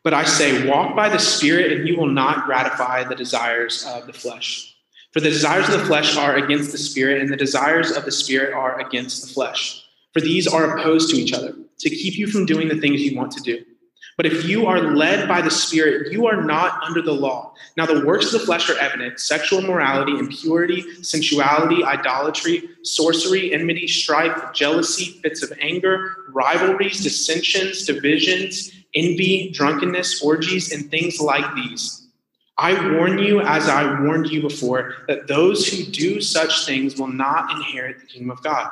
But 0.08 0.14
I 0.14 0.24
say, 0.24 0.66
walk 0.66 0.96
by 0.96 1.10
the 1.10 1.20
Spirit, 1.20 1.74
and 1.74 1.86
you 1.86 1.98
will 1.98 2.08
not 2.08 2.46
gratify 2.46 3.04
the 3.04 3.14
desires 3.14 3.86
of 3.86 4.08
the 4.08 4.14
flesh. 4.14 4.74
For 5.12 5.20
the 5.20 5.30
desires 5.30 5.68
of 5.68 5.82
the 5.82 5.86
flesh 5.86 6.16
are 6.16 6.38
against 6.38 6.72
the 6.72 6.78
Spirit, 6.78 7.22
and 7.22 7.30
the 7.30 7.36
desires 7.36 7.92
of 7.92 8.06
the 8.06 8.12
Spirit 8.14 8.54
are 8.54 8.80
against 8.80 9.28
the 9.28 9.34
flesh. 9.34 9.84
For 10.14 10.22
these 10.22 10.48
are 10.48 10.78
opposed 10.78 11.10
to 11.10 11.18
each 11.18 11.34
other, 11.34 11.54
to 11.80 11.90
keep 11.90 12.18
you 12.18 12.28
from 12.28 12.46
doing 12.46 12.70
the 12.70 12.80
things 12.80 13.02
you 13.02 13.18
want 13.18 13.34
to 13.34 13.42
do. 13.42 13.66
But 14.16 14.26
if 14.26 14.46
you 14.46 14.66
are 14.66 14.80
led 14.96 15.28
by 15.28 15.42
the 15.42 15.52
Spirit, 15.52 16.10
you 16.14 16.26
are 16.26 16.42
not 16.42 16.82
under 16.84 17.02
the 17.02 17.12
law. 17.12 17.54
Now, 17.76 17.86
the 17.86 18.06
works 18.06 18.28
of 18.28 18.40
the 18.40 18.46
flesh 18.46 18.70
are 18.70 18.80
evident 18.80 19.20
sexual 19.20 19.60
immorality, 19.60 20.18
impurity, 20.18 21.04
sensuality, 21.04 21.84
idolatry, 21.84 22.70
sorcery, 22.84 23.54
enmity, 23.54 23.90
strife, 23.90 24.54
jealousy, 24.54 25.20
fits 25.22 25.44
of 25.44 25.52
anger, 25.60 26.16
rivalries, 26.30 27.04
dissensions, 27.04 27.86
divisions, 27.86 28.72
envy, 28.94 29.52
drunkenness, 29.52 30.22
orgies, 30.24 30.72
and 30.72 30.90
things 30.90 31.20
like 31.20 31.46
these. 31.56 32.08
I 32.58 32.96
warn 32.96 33.20
you, 33.20 33.42
as 33.42 33.70
I 33.70 34.02
warned 34.02 34.28
you 34.28 34.42
before, 34.42 34.96
that 35.08 35.28
those 35.28 35.68
who 35.68 35.84
do 35.84 36.20
such 36.22 36.66
things 36.66 36.98
will 36.98 37.08
not 37.08 37.52
inherit 37.56 38.00
the 38.00 38.08
kingdom 38.08 38.32
of 38.32 38.42
God. 38.42 38.70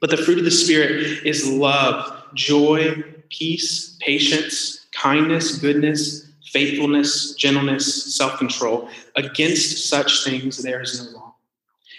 But 0.00 0.10
the 0.10 0.18
fruit 0.18 0.38
of 0.38 0.44
the 0.44 0.50
Spirit 0.50 1.26
is 1.26 1.48
love, 1.48 2.22
joy, 2.34 3.02
peace, 3.30 3.96
patience, 4.00 4.86
kindness, 4.92 5.58
goodness, 5.58 6.28
faithfulness, 6.52 7.34
gentleness, 7.34 8.14
self 8.14 8.38
control. 8.38 8.90
Against 9.16 9.88
such 9.88 10.24
things 10.24 10.62
there 10.62 10.82
is 10.82 11.02
no 11.02 11.18
law. 11.18 11.34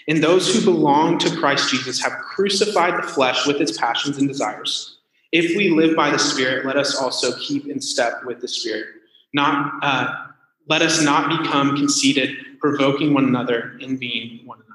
And 0.08 0.24
those 0.24 0.53
who 0.53 0.63
belong 0.63 1.18
to 1.20 1.36
Christ 1.38 1.70
Jesus 1.70 2.01
have 2.01 2.13
crucified 2.13 2.98
the 2.98 3.08
flesh 3.08 3.46
with 3.46 3.62
its 3.62 3.77
passions 3.77 4.18
and 4.18 4.27
desires. 4.27 4.99
If 5.31 5.55
we 5.55 5.69
live 5.69 5.95
by 5.95 6.09
the 6.09 6.17
Spirit, 6.17 6.65
let 6.65 6.75
us 6.75 6.95
also 6.95 7.38
keep 7.38 7.67
in 7.67 7.79
step 7.79 8.24
with 8.25 8.41
the 8.41 8.48
Spirit. 8.48 8.88
Not, 9.33 9.74
uh, 9.83 10.27
let 10.67 10.81
us 10.81 11.01
not 11.03 11.41
become 11.41 11.75
conceited, 11.75 12.36
provoking 12.59 13.13
one 13.13 13.25
another, 13.25 13.77
envying 13.81 14.45
one 14.45 14.57
another. 14.57 14.69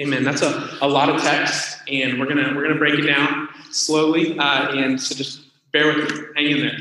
Amen. 0.00 0.24
That's 0.24 0.42
a, 0.42 0.78
a 0.80 0.88
lot 0.88 1.10
of 1.10 1.22
text, 1.22 1.78
and 1.88 2.18
we're 2.18 2.26
gonna 2.26 2.54
we're 2.56 2.62
gonna 2.62 2.78
break 2.78 2.98
it 2.98 3.06
down 3.06 3.48
slowly. 3.70 4.38
Uh, 4.38 4.74
and 4.74 5.00
so 5.00 5.14
just 5.14 5.42
bear 5.72 5.94
with 5.94 6.10
me, 6.10 6.26
hang 6.36 6.50
in 6.50 6.60
there. 6.60 6.78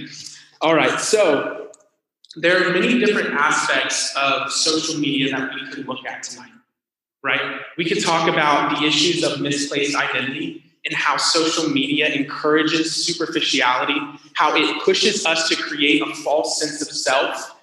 All 0.61 0.73
right. 0.73 0.99
So 0.99 1.69
there 2.35 2.65
are 2.65 2.73
many 2.73 2.99
different 2.99 3.33
aspects 3.33 4.15
of 4.15 4.51
social 4.51 4.99
media 4.99 5.31
that 5.31 5.53
we 5.53 5.69
could 5.71 5.87
look 5.87 6.05
at 6.05 6.23
tonight. 6.23 6.51
Right? 7.21 7.59
We 7.77 7.83
could 7.83 8.01
talk 8.01 8.29
about 8.29 8.79
the 8.79 8.85
issues 8.85 9.23
of 9.23 9.41
misplaced 9.41 9.95
identity 9.95 10.63
and 10.89 10.97
how 10.97 11.15
social 11.15 11.69
media 11.69 12.09
encourages 12.09 12.93
superficiality, 13.05 13.97
how 14.33 14.55
it 14.55 14.83
pushes 14.83 15.25
us 15.25 15.47
to 15.47 15.55
create 15.55 16.01
a 16.01 16.13
false 16.15 16.59
sense 16.59 16.81
of 16.81 16.89
self 16.89 17.55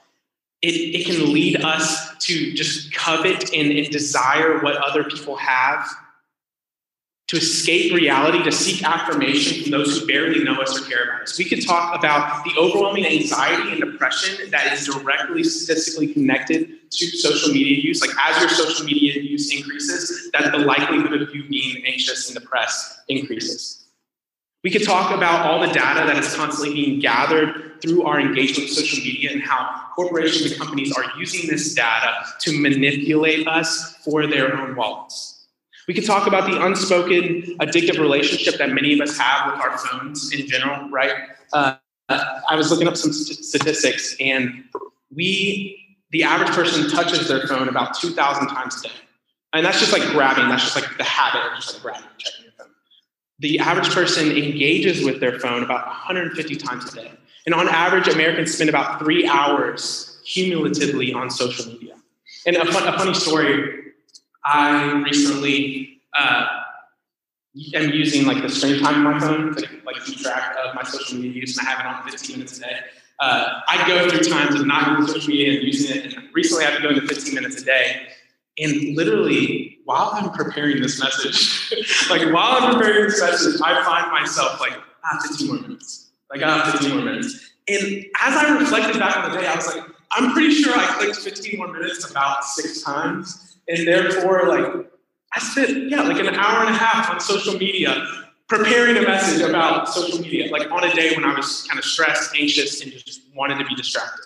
it, 0.63 0.69
it 0.69 1.07
can 1.07 1.33
lead 1.33 1.63
us 1.63 2.17
to 2.19 2.53
just 2.53 2.93
covet 2.93 3.53
and, 3.55 3.71
and 3.71 3.91
desire 3.91 4.61
what 4.61 4.77
other 4.77 5.05
people 5.05 5.37
have. 5.37 5.87
To 7.29 7.37
escape 7.39 7.93
reality, 7.93 8.43
to 8.45 8.53
seek 8.53 8.85
affirmation 8.85 9.63
from 9.63 9.73
those 9.73 9.99
who 9.99 10.07
barely 10.07 10.45
know 10.45 10.61
us 10.61 10.81
or 10.81 10.89
care 10.89 11.05
about 11.05 11.23
us. 11.23 11.37
We 11.37 11.45
could 11.45 11.67
talk 11.67 11.99
about 11.99 12.45
the 12.45 12.53
overwhelming 12.57 13.05
anxiety 13.05 13.73
and 13.73 13.81
depression 13.81 14.49
that 14.51 14.73
is 14.73 14.87
directly 14.87 15.43
statistically 15.43 16.13
connected 16.13 16.91
to 16.91 17.07
social 17.19 17.53
media 17.53 17.79
use. 17.83 18.01
Like 18.01 18.17
as 18.25 18.41
your 18.41 18.49
social 18.49 18.87
media 18.87 19.21
use 19.21 19.53
increases, 19.53 20.31
that 20.33 20.53
the 20.53 20.59
likelihood 20.59 21.21
of 21.21 21.35
you 21.35 21.49
being 21.49 21.85
anxious 21.85 22.31
and 22.31 22.39
depressed 22.39 23.01
increases. 23.09 23.85
We 24.63 24.71
could 24.71 24.85
talk 24.85 25.13
about 25.13 25.47
all 25.47 25.61
the 25.61 25.73
data 25.73 26.07
that 26.07 26.17
is 26.19 26.33
constantly 26.35 26.75
being 26.75 27.01
gathered 27.01 27.83
through 27.83 28.05
our 28.05 28.21
engagement 28.21 28.69
with 28.69 28.79
social 28.79 29.05
media 29.05 29.33
and 29.33 29.43
how 29.43 29.83
corporations 29.95 30.53
and 30.53 30.61
companies 30.61 30.93
are 30.97 31.05
using 31.19 31.51
this 31.51 31.75
data 31.75 32.13
to 32.41 32.61
manipulate 32.61 33.47
us 33.49 33.97
for 34.05 34.27
their 34.27 34.57
own 34.57 34.77
wallets. 34.77 35.36
We 35.87 35.95
could 35.95 36.05
talk 36.05 36.27
about 36.27 36.51
the 36.51 36.65
unspoken 36.65 37.57
addictive 37.61 37.99
relationship 37.99 38.59
that 38.59 38.71
many 38.73 38.95
of 38.95 39.01
us 39.01 39.17
have 39.19 39.53
with 39.53 39.61
our 39.61 39.79
phones 39.79 40.33
in 40.33 40.47
general, 40.47 40.89
right? 40.91 41.13
Uh, 41.53 41.77
I 42.09 42.57
was 42.57 42.71
looking 42.71 42.89
up 42.89 42.97
some 42.97 43.13
statistics, 43.13 44.17
and 44.21 44.65
we, 45.15 45.97
the 46.11 46.25
average 46.25 46.51
person, 46.51 46.91
touches 46.91 47.29
their 47.29 47.47
phone 47.47 47.69
about 47.69 47.99
2,000 47.99 48.49
times 48.49 48.81
a 48.81 48.89
day. 48.89 48.95
And 49.53 49.65
that's 49.65 49.79
just 49.79 49.93
like 49.93 50.03
grabbing, 50.11 50.49
that's 50.49 50.63
just 50.65 50.77
like 50.77 50.97
the 50.99 51.05
habit 51.05 51.53
of 51.53 51.57
just 51.57 51.75
like 51.75 51.83
grabbing, 51.83 52.09
checking 52.19 52.45
your 52.45 52.53
phone. 52.59 52.69
The 53.39 53.59
average 53.61 53.91
person 53.91 54.31
engages 54.31 55.05
with 55.05 55.21
their 55.21 55.39
phone 55.39 55.63
about 55.63 55.87
150 55.87 56.57
times 56.57 56.93
a 56.93 56.97
day. 56.97 57.13
And 57.47 57.55
on 57.55 57.69
average, 57.69 58.09
Americans 58.09 58.55
spend 58.55 58.69
about 58.69 58.99
three 58.99 59.27
hours 59.27 60.21
cumulatively 60.27 61.13
on 61.13 61.31
social 61.31 61.73
media. 61.73 61.95
And 62.45 62.57
a, 62.57 62.65
fun, 62.71 62.93
a 62.93 62.99
funny 62.99 63.15
story 63.15 63.76
I 64.47 65.03
recently 65.03 66.01
uh, 66.17 66.47
am 67.75 67.91
using 67.91 68.27
like 68.27 68.43
the 68.43 68.49
screen 68.49 68.81
time 68.81 69.07
on 69.07 69.15
my 69.15 69.19
phone 69.19 69.55
to 69.57 69.69
like 69.85 69.97
keep 70.05 70.21
track 70.21 70.57
of 70.65 70.75
my 70.75 70.85
social 70.85 71.19
media 71.19 71.41
use, 71.41 71.59
and 71.59 71.67
I 71.67 71.71
have 71.71 71.81
it 71.81 71.87
on 71.87 72.09
15 72.11 72.37
minutes 72.37 72.59
a 72.59 72.61
day. 72.63 72.79
Uh, 73.19 73.61
I 73.67 73.89
go 73.89 74.09
through 74.09 74.31
times 74.31 74.55
of 74.55 74.67
not 74.67 74.99
using 74.99 75.15
social 75.15 75.31
media 75.31 75.59
and 75.59 75.63
using 75.67 75.97
it, 75.97 76.15
and 76.15 76.29
recently 76.33 76.65
I've 76.65 76.75
been 76.75 76.83
going 76.83 77.01
to 77.01 77.07
15 77.07 77.35
minutes 77.35 77.61
a 77.61 77.65
day. 77.65 78.07
And 78.59 78.97
literally, 78.97 79.79
while 79.85 80.11
I'm 80.13 80.31
preparing 80.31 80.81
this 80.81 81.01
message, 81.01 82.07
like 82.11 82.23
while 82.33 82.63
I'm 82.63 82.75
preparing 82.75 83.05
this 83.09 83.21
message, 83.21 83.61
I 83.63 83.85
find 83.85 84.11
myself 84.13 84.61
like, 84.61 84.75
ah, 85.05 85.19
15 85.29 85.47
more 85.49 85.61
minutes. 85.61 86.11
Like, 86.31 86.43
ah, 86.45 86.71
15 86.79 86.97
more 86.97 87.05
minutes. 87.05 87.51
And 87.69 88.05
as 88.23 88.35
I 88.35 88.57
reflected 88.59 88.99
back 88.99 89.17
on 89.17 89.31
the 89.31 89.39
day, 89.39 89.47
I 89.47 89.57
was 89.57 89.67
like, 89.75 89.85
I'm 90.13 90.33
pretty 90.33 90.55
sure 90.55 90.73
I 90.75 90.87
clicked 90.99 91.17
15 91.17 91.59
more 91.59 91.73
minutes 91.73 92.09
about 92.11 92.45
six 92.45 92.83
times. 92.83 93.56
And 93.69 93.87
therefore, 93.87 94.49
like, 94.49 94.87
I 95.33 95.41
spent, 95.41 95.91
yeah, 95.91 96.03
like 96.03 96.19
an 96.19 96.35
hour 96.35 96.65
and 96.65 96.75
a 96.75 96.79
half 96.79 97.11
on 97.11 97.21
social 97.21 97.59
media 97.59 98.07
preparing 98.49 98.97
a 98.97 99.03
message 99.03 99.43
about 99.43 99.89
social 99.89 100.21
media, 100.21 100.51
like 100.51 100.71
on 100.71 100.85
a 100.85 100.93
day 100.95 101.15
when 101.15 101.25
I 101.25 101.35
was 101.35 101.67
kind 101.67 101.79
of 101.79 101.85
stressed, 101.85 102.35
anxious, 102.39 102.81
and 102.81 102.93
just 102.93 103.23
wanted 103.35 103.59
to 103.59 103.65
be 103.65 103.75
distracted. 103.75 104.25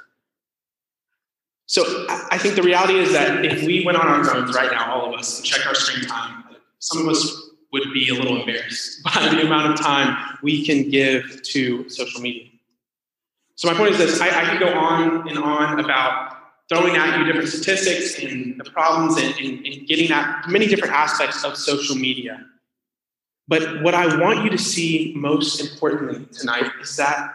So 1.67 2.07
I 2.09 2.37
think 2.37 2.57
the 2.57 2.63
reality 2.63 2.99
is 2.99 3.13
that 3.13 3.45
if 3.45 3.63
we 3.65 3.85
went 3.85 3.97
on 3.97 4.07
our 4.07 4.25
phones 4.25 4.55
right 4.55 4.71
now, 4.73 4.93
all 4.93 5.13
of 5.15 5.19
us, 5.19 5.39
and 5.39 5.47
checked 5.47 5.67
our 5.67 5.75
screen 5.75 6.07
time, 6.07 6.45
some 6.81 7.03
of 7.03 7.09
us 7.09 7.51
would 7.73 7.93
be 7.93 8.09
a 8.09 8.15
little 8.15 8.41
embarrassed 8.41 9.03
by 9.05 9.29
the 9.31 9.43
amount 9.43 9.73
of 9.73 9.81
time 9.81 10.39
we 10.43 10.65
can 10.65 10.91
give 10.91 11.43
to 11.43 11.89
social 11.89 12.21
media. 12.21 12.49
So 13.55 13.71
my 13.71 13.77
point 13.77 13.93
is 13.93 13.99
this: 13.99 14.21
I, 14.21 14.29
I 14.29 14.51
could 14.51 14.61
go 14.61 14.75
on 14.75 15.29
and 15.29 15.39
on 15.39 15.79
about 15.79 16.30
throwing 16.71 16.97
at 16.97 17.19
you 17.19 17.25
different 17.25 17.49
statistics 17.49 18.23
and 18.23 18.59
the 18.59 18.65
problems 18.71 19.17
and, 19.17 19.35
and, 19.39 19.67
and 19.67 19.87
getting 19.89 20.11
at 20.13 20.49
many 20.49 20.67
different 20.67 20.95
aspects 20.95 21.45
of 21.45 21.57
social 21.57 21.97
media. 21.97 22.47
But 23.49 23.83
what 23.83 23.95
I 23.95 24.21
want 24.21 24.45
you 24.45 24.51
to 24.51 24.59
see 24.59 25.13
most 25.17 25.61
importantly 25.61 26.25
tonight 26.27 26.71
is 26.81 26.97
that 26.97 27.35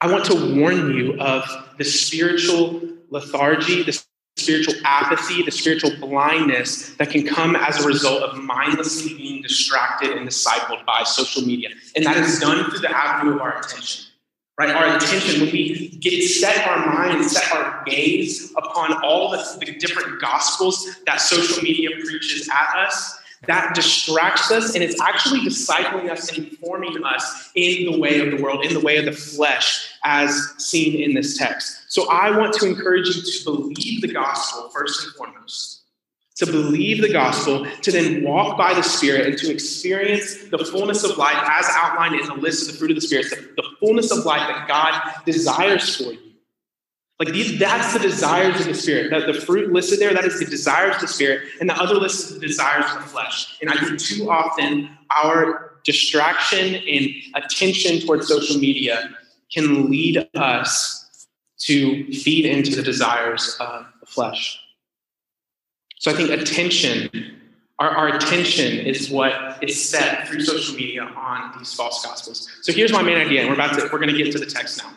I 0.00 0.10
want 0.10 0.24
to 0.24 0.58
warn 0.58 0.94
you 0.94 1.20
of 1.20 1.44
the 1.76 1.84
spiritual 1.84 2.80
lethargy, 3.10 3.82
the 3.82 4.02
spiritual 4.38 4.74
apathy, 4.84 5.42
the 5.42 5.50
spiritual 5.50 5.94
blindness 6.00 6.96
that 6.96 7.10
can 7.10 7.26
come 7.26 7.54
as 7.54 7.84
a 7.84 7.86
result 7.86 8.22
of 8.22 8.38
mindlessly 8.38 9.14
being 9.14 9.42
distracted 9.42 10.12
and 10.12 10.26
discipled 10.26 10.84
by 10.86 11.02
social 11.04 11.42
media. 11.42 11.68
And 11.94 12.06
that 12.06 12.16
is 12.16 12.40
done 12.40 12.70
through 12.70 12.78
the 12.78 12.90
avenue 12.90 13.34
of 13.34 13.42
our 13.42 13.58
attention 13.58 14.11
right? 14.66 14.74
Our 14.74 14.96
attention, 14.96 15.40
when 15.42 15.52
we 15.52 15.88
get 15.88 16.22
set 16.28 16.66
our 16.66 16.86
mind, 16.86 17.24
set 17.24 17.52
our 17.52 17.82
gaze 17.84 18.52
upon 18.56 19.02
all 19.02 19.30
the, 19.30 19.58
the 19.60 19.72
different 19.78 20.20
gospels 20.20 20.86
that 21.06 21.20
social 21.20 21.62
media 21.62 21.90
preaches 21.90 22.48
at 22.48 22.76
us, 22.76 23.18
that 23.46 23.74
distracts 23.74 24.52
us 24.52 24.74
and 24.74 24.84
it's 24.84 25.00
actually 25.00 25.40
discipling 25.40 26.08
us 26.10 26.30
and 26.30 26.46
informing 26.46 27.02
us 27.04 27.50
in 27.56 27.90
the 27.90 27.98
way 27.98 28.20
of 28.20 28.36
the 28.36 28.42
world, 28.42 28.64
in 28.64 28.72
the 28.72 28.80
way 28.80 28.98
of 28.98 29.04
the 29.04 29.12
flesh, 29.12 29.90
as 30.04 30.54
seen 30.58 31.00
in 31.00 31.14
this 31.14 31.36
text. 31.36 31.84
So 31.88 32.08
I 32.08 32.36
want 32.36 32.54
to 32.54 32.66
encourage 32.66 33.08
you 33.08 33.22
to 33.22 33.44
believe 33.44 34.02
the 34.02 34.12
gospel 34.12 34.68
first 34.70 35.04
and 35.04 35.14
foremost 35.14 35.81
to 36.44 36.50
believe 36.50 37.00
the 37.00 37.12
gospel, 37.12 37.66
to 37.82 37.92
then 37.92 38.24
walk 38.24 38.58
by 38.58 38.74
the 38.74 38.82
Spirit 38.82 39.26
and 39.26 39.38
to 39.38 39.50
experience 39.50 40.36
the 40.50 40.58
fullness 40.58 41.04
of 41.04 41.16
life 41.16 41.36
as 41.36 41.66
outlined 41.70 42.20
in 42.20 42.26
the 42.26 42.34
list 42.34 42.68
of 42.68 42.72
the 42.72 42.78
fruit 42.78 42.90
of 42.90 42.96
the 42.96 43.00
Spirit, 43.00 43.30
the, 43.30 43.62
the 43.62 43.68
fullness 43.80 44.10
of 44.10 44.24
life 44.24 44.46
that 44.48 44.66
God 44.66 45.24
desires 45.24 45.96
for 45.96 46.12
you. 46.12 46.18
Like 47.18 47.32
these, 47.32 47.58
that's 47.58 47.92
the 47.92 48.00
desires 48.00 48.60
of 48.60 48.66
the 48.66 48.74
Spirit. 48.74 49.10
That 49.10 49.32
the 49.32 49.40
fruit 49.40 49.72
listed 49.72 50.00
there, 50.00 50.12
that 50.12 50.24
is 50.24 50.40
the 50.40 50.46
desires 50.46 50.96
of 50.96 51.02
the 51.02 51.08
Spirit, 51.08 51.42
and 51.60 51.70
the 51.70 51.76
other 51.80 51.94
list 51.94 52.30
is 52.30 52.40
the 52.40 52.46
desires 52.46 52.84
of 52.96 53.02
the 53.02 53.08
flesh. 53.08 53.58
And 53.60 53.70
I 53.70 53.76
think 53.76 54.00
too 54.00 54.28
often 54.28 54.90
our 55.10 55.78
distraction 55.84 56.74
and 56.74 57.10
attention 57.36 58.00
towards 58.00 58.26
social 58.26 58.58
media 58.58 59.10
can 59.52 59.90
lead 59.90 60.28
us 60.34 61.28
to 61.58 62.12
feed 62.12 62.44
into 62.44 62.74
the 62.74 62.82
desires 62.82 63.56
of 63.60 63.86
the 64.00 64.06
flesh. 64.06 64.61
So 66.02 66.10
I 66.10 66.14
think 66.14 66.30
attention, 66.30 67.36
our, 67.78 67.88
our 67.88 68.08
attention 68.08 68.84
is 68.84 69.08
what 69.08 69.62
is 69.62 69.80
set 69.88 70.26
through 70.26 70.40
social 70.40 70.74
media 70.74 71.04
on 71.04 71.56
these 71.56 71.72
false 71.74 72.04
gospels. 72.04 72.50
So 72.62 72.72
here's 72.72 72.90
my 72.90 73.02
main 73.02 73.18
idea, 73.18 73.42
and 73.42 73.48
we're 73.48 73.54
about 73.54 73.78
to 73.78 73.84
we're 73.84 74.00
going 74.00 74.08
to 74.08 74.16
get 74.16 74.32
to 74.32 74.38
the 74.40 74.46
text 74.46 74.82
now. 74.82 74.92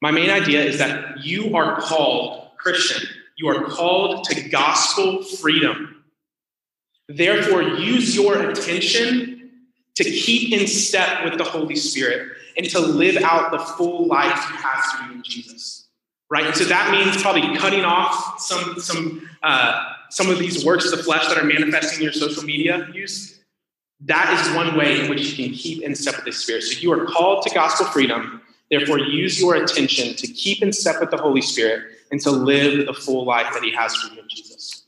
My 0.00 0.10
main 0.10 0.30
idea 0.30 0.64
is 0.64 0.78
that 0.78 1.22
you 1.22 1.54
are 1.54 1.78
called 1.82 2.56
Christian. 2.56 3.06
You 3.36 3.48
are 3.48 3.64
called 3.64 4.24
to 4.24 4.48
gospel 4.48 5.22
freedom. 5.22 6.02
Therefore, 7.06 7.60
use 7.60 8.16
your 8.16 8.48
attention 8.48 9.50
to 9.96 10.04
keep 10.04 10.58
in 10.58 10.66
step 10.66 11.22
with 11.22 11.36
the 11.36 11.44
Holy 11.44 11.76
Spirit 11.76 12.30
and 12.56 12.66
to 12.70 12.80
live 12.80 13.22
out 13.22 13.50
the 13.50 13.58
full 13.58 14.06
life 14.06 14.42
you 14.48 14.56
have 14.56 14.84
through 15.06 15.20
Jesus. 15.20 15.79
Right? 16.30 16.46
And 16.46 16.54
so 16.54 16.64
that 16.64 16.92
means 16.92 17.20
probably 17.20 17.56
cutting 17.56 17.84
off 17.84 18.40
some 18.40 18.78
some 18.78 19.28
uh, 19.42 19.94
some 20.10 20.28
of 20.28 20.38
these 20.38 20.64
works 20.64 20.90
of 20.90 20.96
the 20.96 21.02
flesh 21.02 21.26
that 21.28 21.38
are 21.38 21.44
manifesting 21.44 21.98
in 21.98 22.04
your 22.04 22.12
social 22.12 22.42
media 22.42 22.88
use, 22.92 23.40
that 24.02 24.32
is 24.40 24.54
one 24.54 24.76
way 24.76 25.00
in 25.00 25.10
which 25.10 25.22
you 25.22 25.44
can 25.44 25.54
keep 25.54 25.82
in 25.82 25.94
step 25.94 26.16
with 26.16 26.24
the 26.24 26.32
Spirit. 26.32 26.62
So 26.62 26.80
you 26.80 26.92
are 26.92 27.04
called 27.06 27.44
to 27.46 27.54
gospel 27.54 27.86
freedom. 27.86 28.42
Therefore, 28.70 28.98
use 28.98 29.40
your 29.40 29.56
attention 29.56 30.14
to 30.14 30.26
keep 30.28 30.62
in 30.62 30.72
step 30.72 31.00
with 31.00 31.10
the 31.10 31.16
Holy 31.16 31.42
Spirit 31.42 31.84
and 32.10 32.20
to 32.20 32.30
live 32.30 32.86
the 32.86 32.94
full 32.94 33.24
life 33.24 33.52
that 33.52 33.62
He 33.62 33.72
has 33.72 33.94
for 33.96 34.14
you 34.14 34.20
in 34.20 34.28
Jesus. 34.28 34.84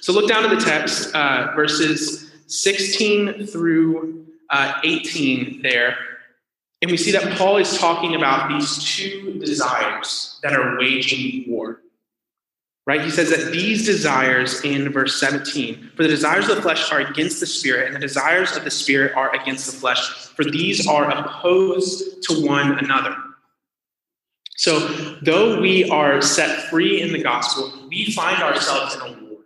So 0.00 0.12
look 0.12 0.28
down 0.28 0.44
at 0.44 0.50
the 0.50 0.64
text, 0.64 1.14
uh, 1.14 1.52
verses 1.54 2.32
16 2.48 3.46
through 3.46 4.26
uh, 4.50 4.80
18 4.84 5.62
there. 5.62 5.96
And 6.82 6.90
we 6.90 6.96
see 6.96 7.12
that 7.12 7.38
Paul 7.38 7.56
is 7.56 7.78
talking 7.78 8.14
about 8.14 8.48
these 8.50 8.84
two 8.84 9.38
desires 9.38 10.38
that 10.42 10.52
are 10.52 10.76
waging 10.78 11.44
war 11.50 11.82
right? 12.86 13.00
He 13.00 13.10
says 13.10 13.30
that 13.30 13.52
these 13.52 13.86
desires 13.86 14.64
in 14.64 14.90
verse 14.90 15.18
17, 15.20 15.92
for 15.94 16.02
the 16.02 16.08
desires 16.08 16.48
of 16.48 16.56
the 16.56 16.62
flesh 16.62 16.90
are 16.90 17.00
against 17.00 17.40
the 17.40 17.46
spirit, 17.46 17.86
and 17.86 17.96
the 17.96 18.00
desires 18.00 18.56
of 18.56 18.64
the 18.64 18.70
spirit 18.70 19.14
are 19.14 19.34
against 19.34 19.66
the 19.66 19.72
flesh, 19.72 20.00
for 20.08 20.44
these 20.44 20.86
are 20.86 21.10
opposed 21.10 22.22
to 22.24 22.46
one 22.46 22.78
another. 22.78 23.16
So, 24.56 24.78
though 25.22 25.60
we 25.60 25.88
are 25.90 26.20
set 26.20 26.70
free 26.70 27.00
in 27.00 27.12
the 27.12 27.22
gospel, 27.22 27.72
we 27.88 28.12
find 28.12 28.42
ourselves 28.42 28.94
in 28.94 29.00
a 29.00 29.04
war. 29.04 29.38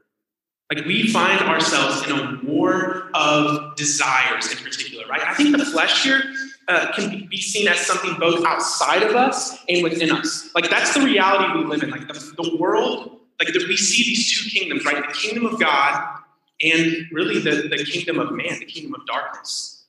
Like 0.74 0.84
we 0.84 1.08
find 1.10 1.40
ourselves 1.42 2.06
in 2.06 2.12
a 2.12 2.40
war 2.44 3.08
of 3.14 3.76
desires 3.76 4.50
in 4.50 4.58
particular, 4.58 5.06
right? 5.06 5.22
I 5.24 5.32
think 5.34 5.56
the 5.56 5.64
flesh 5.64 6.02
here 6.02 6.22
uh, 6.68 6.92
can 6.92 7.26
be 7.28 7.40
seen 7.40 7.68
as 7.68 7.78
something 7.78 8.14
both 8.18 8.44
outside 8.44 9.02
of 9.02 9.14
us 9.14 9.58
and 9.68 9.82
within 9.82 10.10
us. 10.10 10.50
Like 10.54 10.68
that's 10.70 10.94
the 10.94 11.00
reality 11.00 11.58
we 11.58 11.64
live 11.64 11.82
in. 11.82 11.90
Like 11.90 12.08
the, 12.08 12.14
the 12.36 12.56
world 12.56 13.16
like 13.38 13.52
the, 13.52 13.64
we 13.68 13.76
see 13.76 14.02
these 14.02 14.32
two 14.32 14.48
kingdoms, 14.50 14.84
right? 14.84 15.06
The 15.06 15.12
kingdom 15.12 15.46
of 15.46 15.60
God 15.60 16.20
and 16.62 17.06
really 17.12 17.38
the, 17.38 17.68
the 17.68 17.84
kingdom 17.84 18.18
of 18.18 18.32
man, 18.32 18.58
the 18.58 18.64
kingdom 18.64 18.94
of 18.94 19.06
darkness. 19.06 19.84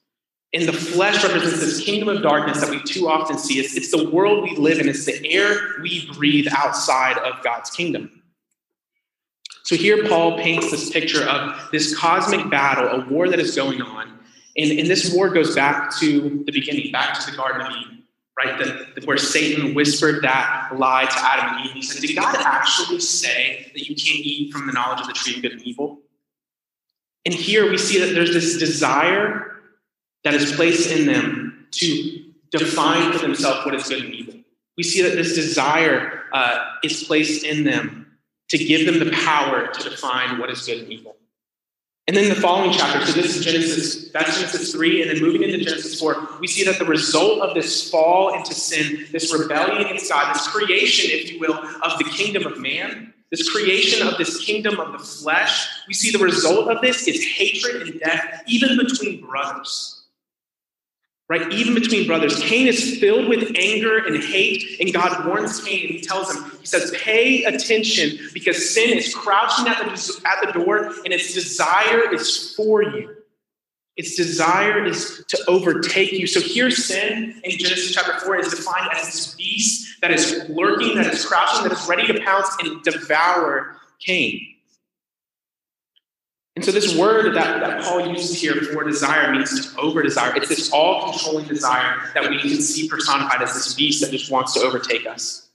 And 0.53 0.67
the 0.67 0.74
flesh 0.74 1.24
represents 1.24 1.60
this 1.60 1.81
kingdom 1.81 2.10
of 2.10 2.22
darkness 2.22 2.62
that 2.62 2.69
we 2.69 2.81
too 2.84 3.07
often 3.07 3.38
see. 3.38 3.60
It's, 3.60 3.75
it's 3.75 3.91
the 3.91 4.10
world 4.10 4.43
we 4.43 4.55
live 4.55 4.79
in, 4.79 4.89
it's 4.89 5.05
the 5.05 5.25
air 5.29 5.75
we 5.81 6.10
breathe 6.13 6.48
outside 6.51 7.17
of 7.19 7.43
God's 7.43 7.69
kingdom. 7.69 8.22
So 9.63 9.75
here 9.75 10.07
Paul 10.07 10.38
paints 10.38 10.72
this 10.72 10.89
picture 10.89 11.24
of 11.24 11.69
this 11.72 11.98
cosmic 11.98 12.50
battle, 12.50 12.88
a 12.88 13.05
war 13.10 13.27
that 13.29 13.39
is 13.39 13.55
going 13.55 13.81
on. 13.81 14.16
And, 14.57 14.79
and 14.79 14.89
this 14.89 15.13
war 15.13 15.29
goes 15.29 15.55
back 15.55 15.95
to 15.99 16.43
the 16.45 16.51
beginning, 16.51 16.91
back 16.91 17.19
to 17.19 17.31
the 17.31 17.37
Garden 17.37 17.61
of 17.61 17.71
Eden, 17.71 18.03
right? 18.37 18.57
The, 18.57 18.99
the, 18.99 19.05
where 19.05 19.17
Satan 19.17 19.75
whispered 19.75 20.23
that 20.23 20.69
lie 20.75 21.05
to 21.05 21.19
Adam 21.19 21.57
and 21.57 21.65
Eve. 21.67 21.73
He 21.73 21.81
said, 21.81 22.01
Did 22.01 22.15
God 22.15 22.35
actually 22.39 22.99
say 22.99 23.71
that 23.73 23.87
you 23.87 23.95
can't 23.95 24.25
eat 24.25 24.51
from 24.51 24.65
the 24.65 24.73
knowledge 24.73 25.01
of 25.01 25.07
the 25.07 25.13
tree 25.13 25.35
of 25.35 25.41
good 25.41 25.51
and 25.51 25.61
evil? 25.61 25.99
And 27.25 27.33
here 27.33 27.69
we 27.69 27.77
see 27.77 27.99
that 27.99 28.13
there's 28.13 28.33
this 28.33 28.57
desire 28.57 29.57
that 30.23 30.33
is 30.33 30.53
placed 30.53 30.91
in 30.91 31.05
them 31.05 31.67
to 31.71 32.23
define 32.51 33.11
for 33.11 33.19
themselves 33.19 33.65
what 33.65 33.75
is 33.75 33.87
good 33.87 34.05
and 34.05 34.13
evil. 34.13 34.35
We 34.77 34.83
see 34.83 35.01
that 35.01 35.15
this 35.15 35.35
desire 35.35 36.23
uh, 36.31 36.65
is 36.83 37.03
placed 37.03 37.45
in 37.45 37.63
them 37.63 38.17
to 38.49 38.57
give 38.57 38.85
them 38.85 38.99
the 38.99 39.11
power 39.11 39.67
to 39.67 39.89
define 39.89 40.39
what 40.39 40.49
is 40.49 40.65
good 40.65 40.83
and 40.83 40.91
evil. 40.91 41.16
And 42.07 42.15
then 42.15 42.29
the 42.29 42.35
following 42.35 42.71
chapter, 42.71 43.05
so 43.05 43.11
this 43.11 43.35
is 43.35 43.43
Genesis, 43.43 44.09
that's 44.11 44.37
Genesis 44.37 44.71
3, 44.71 45.01
and 45.01 45.11
then 45.11 45.21
moving 45.21 45.43
into 45.43 45.57
Genesis 45.57 45.99
4, 45.99 46.37
we 46.39 46.47
see 46.47 46.63
that 46.63 46.79
the 46.79 46.85
result 46.85 47.41
of 47.41 47.53
this 47.53 47.91
fall 47.91 48.33
into 48.33 48.53
sin, 48.53 49.07
this 49.11 49.37
rebellion 49.37 49.85
against 49.85 50.09
God, 50.09 50.33
this 50.33 50.47
creation, 50.47 51.11
if 51.11 51.29
you 51.29 51.39
will, 51.39 51.55
of 51.55 51.97
the 51.97 52.05
kingdom 52.05 52.45
of 52.45 52.59
man, 52.59 53.13
this 53.29 53.49
creation 53.49 54.07
of 54.07 54.17
this 54.17 54.39
kingdom 54.45 54.79
of 54.79 54.93
the 54.93 54.99
flesh, 54.99 55.67
we 55.85 55.93
see 55.93 56.09
the 56.09 56.23
result 56.23 56.69
of 56.69 56.81
this 56.81 57.09
is 57.09 57.25
hatred 57.25 57.81
and 57.81 57.99
death, 57.99 58.41
even 58.47 58.77
between 58.77 59.19
brothers 59.25 59.96
right? 61.29 61.51
Even 61.51 61.74
between 61.74 62.07
brothers. 62.07 62.39
Cain 62.39 62.67
is 62.67 62.98
filled 63.00 63.27
with 63.27 63.51
anger 63.55 63.98
and 63.98 64.24
hate, 64.24 64.79
and 64.79 64.93
God 64.93 65.25
warns 65.25 65.62
Cain 65.63 65.88
he 65.88 66.01
tells 66.01 66.34
him, 66.34 66.43
He 66.60 66.65
says, 66.65 66.91
Pay 66.96 67.43
attention 67.43 68.29
because 68.34 68.74
sin 68.74 68.98
is 68.98 69.13
crouching 69.13 69.67
at 69.67 69.77
the, 69.84 70.22
at 70.25 70.46
the 70.46 70.60
door 70.60 70.86
and 71.03 71.13
its 71.13 71.34
desire 71.34 72.13
is 72.13 72.53
for 72.55 72.81
you. 72.84 73.15
Its 73.98 74.15
desire 74.15 74.86
is 74.86 75.25
to 75.27 75.43
overtake 75.48 76.12
you. 76.12 76.27
So 76.27 76.39
here, 76.39 76.69
sin 76.69 77.41
in 77.43 77.51
Genesis 77.57 77.93
chapter 77.93 78.19
4 78.19 78.39
is 78.39 78.50
defined 78.50 78.91
as 78.93 79.05
this 79.05 79.36
beast 79.36 80.00
that 80.01 80.12
is 80.12 80.46
lurking, 80.50 80.96
that 80.98 81.12
is 81.12 81.25
crouching, 81.25 81.63
that 81.63 81.72
is 81.72 81.88
ready 81.88 82.05
to 82.05 82.22
pounce 82.22 82.55
and 82.62 82.81
devour 82.84 83.77
Cain. 84.00 84.56
And 86.57 86.65
so, 86.65 86.71
this 86.71 86.97
word 86.97 87.35
that, 87.35 87.59
that 87.59 87.83
Paul 87.83 88.07
uses 88.07 88.41
here 88.41 88.55
for 88.55 88.83
desire 88.83 89.31
means 89.31 89.71
to 89.71 89.79
over 89.79 90.01
desire. 90.01 90.35
It's 90.35 90.49
this 90.49 90.71
all 90.71 91.11
controlling 91.11 91.47
desire 91.47 92.09
that 92.15 92.31
we 92.31 92.41
can 92.41 92.59
see 92.59 92.89
personified 92.89 93.43
as 93.43 93.53
this 93.53 93.75
beast 93.75 94.01
that 94.01 94.09
just 94.09 94.31
wants 94.31 94.55
to 94.55 94.61
overtake 94.61 95.05
us. 95.05 95.49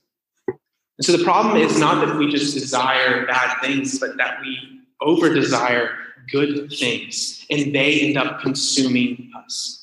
And 0.47 0.57
so, 1.01 1.17
the 1.17 1.25
problem 1.25 1.57
is 1.57 1.77
not 1.77 2.05
that 2.05 2.15
we 2.17 2.31
just 2.31 2.53
desire 2.53 3.25
bad 3.25 3.59
things, 3.59 3.99
but 3.99 4.15
that 4.15 4.39
we 4.39 4.79
over 5.01 5.33
desire 5.33 5.89
good 6.31 6.71
things, 6.71 7.45
and 7.49 7.75
they 7.75 7.99
end 7.99 8.17
up 8.17 8.39
consuming 8.39 9.29
us. 9.35 9.82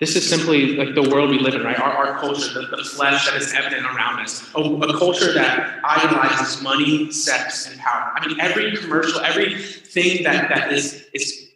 This 0.00 0.16
is 0.16 0.26
simply 0.26 0.76
like 0.76 0.94
the 0.94 1.08
world 1.10 1.28
we 1.28 1.38
live 1.38 1.54
in, 1.54 1.62
right? 1.62 1.78
Our, 1.78 1.92
our 1.92 2.18
culture, 2.18 2.54
the, 2.54 2.74
the 2.74 2.82
flesh 2.84 3.26
that 3.26 3.36
is 3.36 3.52
evident 3.52 3.84
around 3.84 4.20
us, 4.20 4.50
a, 4.54 4.58
a 4.58 4.98
culture 4.98 5.30
that 5.34 5.78
idolizes 5.84 6.62
money, 6.62 7.12
sex, 7.12 7.70
and 7.70 7.78
power. 7.78 8.10
I 8.16 8.26
mean, 8.26 8.40
every 8.40 8.74
commercial, 8.76 9.20
everything 9.20 10.24
that, 10.24 10.48
that 10.48 10.72
is, 10.72 11.04
is 11.12 11.50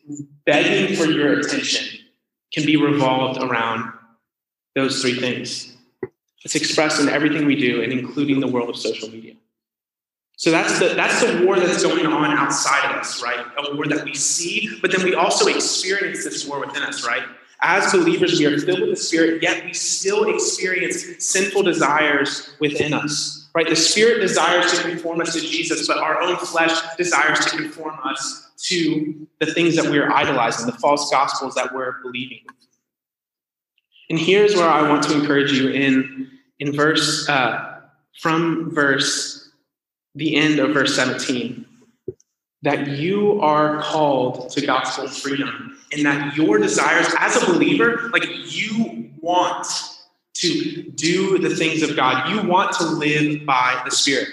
begging 0.44 0.94
for 0.94 1.06
your 1.06 1.40
attention 1.40 2.00
can 2.52 2.66
be 2.66 2.76
revolved 2.76 3.42
around 3.42 3.90
those 4.74 5.00
three 5.00 5.18
things. 5.18 5.74
It's 6.44 6.54
expressed 6.54 7.00
in 7.00 7.08
everything 7.08 7.46
we 7.46 7.56
do, 7.56 7.82
and 7.82 7.90
including 7.90 8.40
the 8.40 8.46
world 8.46 8.68
of 8.68 8.76
social 8.76 9.08
media. 9.08 9.36
So 10.36 10.50
that's 10.50 10.78
the 10.78 10.88
that's 10.88 11.24
the 11.24 11.46
war 11.46 11.58
that's 11.58 11.82
going 11.82 12.04
on 12.04 12.36
outside 12.36 12.90
of 12.90 12.96
us, 12.96 13.22
right? 13.22 13.46
A 13.56 13.74
war 13.74 13.86
that 13.86 14.04
we 14.04 14.14
see, 14.14 14.68
but 14.82 14.90
then 14.90 15.02
we 15.02 15.14
also 15.14 15.46
experience 15.46 16.24
this 16.24 16.46
war 16.46 16.60
within 16.60 16.82
us, 16.82 17.06
right? 17.06 17.22
As 17.66 17.90
believers, 17.92 18.38
we 18.38 18.44
are 18.44 18.58
filled 18.58 18.80
with 18.80 18.90
the 18.90 18.96
Spirit, 18.96 19.42
yet 19.42 19.64
we 19.64 19.72
still 19.72 20.28
experience 20.28 21.02
sinful 21.24 21.62
desires 21.62 22.50
within 22.60 22.92
us. 22.92 23.48
Right? 23.54 23.66
The 23.66 23.74
Spirit 23.74 24.20
desires 24.20 24.70
to 24.72 24.82
conform 24.82 25.22
us 25.22 25.32
to 25.32 25.40
Jesus, 25.40 25.86
but 25.86 25.96
our 25.96 26.20
own 26.20 26.36
flesh 26.36 26.78
desires 26.98 27.40
to 27.46 27.56
conform 27.56 27.98
us 28.04 28.50
to 28.64 29.26
the 29.40 29.46
things 29.46 29.76
that 29.76 29.86
we're 29.86 30.12
idolizing, 30.12 30.66
the 30.66 30.72
false 30.72 31.10
gospels 31.10 31.54
that 31.54 31.74
we're 31.74 32.02
believing. 32.02 32.40
And 34.10 34.18
here's 34.18 34.54
where 34.54 34.68
I 34.68 34.86
want 34.86 35.02
to 35.04 35.18
encourage 35.18 35.52
you 35.52 35.70
in, 35.70 36.32
in 36.58 36.76
verse, 36.76 37.26
uh, 37.30 37.80
from 38.20 38.74
verse, 38.74 39.52
the 40.14 40.36
end 40.36 40.58
of 40.58 40.74
verse 40.74 40.94
17 40.94 41.63
that 42.64 42.88
you 42.88 43.40
are 43.42 43.82
called 43.82 44.50
to 44.50 44.64
gospel 44.64 45.06
freedom 45.06 45.78
and 45.92 46.04
that 46.06 46.34
your 46.34 46.58
desires 46.58 47.06
as 47.18 47.42
a 47.42 47.46
believer, 47.46 48.08
like 48.12 48.24
you 48.52 49.10
want 49.20 49.66
to 50.34 50.82
do 50.90 51.38
the 51.38 51.54
things 51.54 51.82
of 51.82 51.94
God. 51.94 52.30
You 52.30 52.48
want 52.48 52.72
to 52.76 52.84
live 52.84 53.44
by 53.44 53.80
the 53.84 53.90
Spirit. 53.90 54.28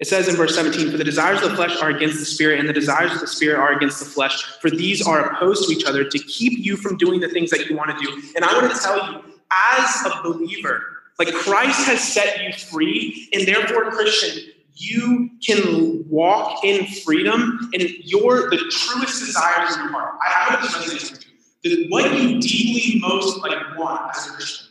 It 0.00 0.08
says 0.08 0.26
in 0.26 0.34
verse 0.34 0.56
17, 0.56 0.90
For 0.90 0.96
the 0.96 1.04
desires 1.04 1.40
of 1.42 1.50
the 1.50 1.56
flesh 1.56 1.80
are 1.80 1.90
against 1.90 2.18
the 2.18 2.24
Spirit, 2.24 2.58
and 2.58 2.68
the 2.68 2.72
desires 2.72 3.12
of 3.12 3.20
the 3.20 3.28
Spirit 3.28 3.60
are 3.60 3.72
against 3.72 4.00
the 4.00 4.06
flesh, 4.06 4.42
for 4.60 4.68
these 4.68 5.06
are 5.06 5.32
opposed 5.32 5.68
to 5.68 5.72
each 5.74 5.84
other 5.84 6.04
to 6.04 6.18
keep 6.18 6.58
you 6.58 6.76
from 6.76 6.96
doing 6.96 7.20
the 7.20 7.28
things 7.28 7.50
that 7.50 7.70
you 7.70 7.76
want 7.76 7.96
to 7.96 8.04
do. 8.04 8.22
And 8.34 8.44
I 8.44 8.52
want 8.60 8.74
to 8.74 8.78
tell 8.82 9.12
you, 9.12 9.22
as 9.52 10.04
a 10.06 10.22
believer, 10.24 10.82
like 11.20 11.32
Christ 11.32 11.86
has 11.86 12.02
set 12.02 12.42
you 12.42 12.52
free, 12.52 13.28
and 13.32 13.46
therefore, 13.46 13.92
Christian, 13.92 14.52
you 14.74 15.30
can 15.44 16.04
walk 16.08 16.64
in 16.64 16.86
freedom 16.86 17.70
and 17.72 17.82
your 18.02 18.50
the 18.50 18.58
truest 18.70 19.24
desires 19.24 19.76
in 19.76 19.82
your 19.82 19.92
heart. 19.92 20.14
I 20.24 20.28
have 20.28 20.62
this 20.62 20.72
resonate 20.72 21.26
with 21.62 21.90
What 21.90 22.12
you 22.12 22.40
deeply 22.40 23.00
most 23.00 23.38
like 23.38 23.78
want 23.78 24.16
as 24.16 24.26
a 24.26 24.30
Christian 24.32 24.68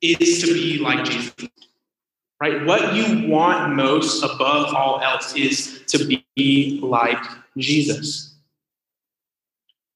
is 0.00 0.42
to 0.42 0.52
be 0.52 0.78
like 0.78 1.04
Jesus. 1.04 1.32
Right? 2.40 2.64
What 2.66 2.94
you 2.94 3.28
want 3.28 3.74
most 3.76 4.24
above 4.24 4.74
all 4.74 5.00
else 5.00 5.34
is 5.36 5.84
to 5.88 6.04
be 6.04 6.80
like 6.82 7.22
Jesus. 7.56 8.34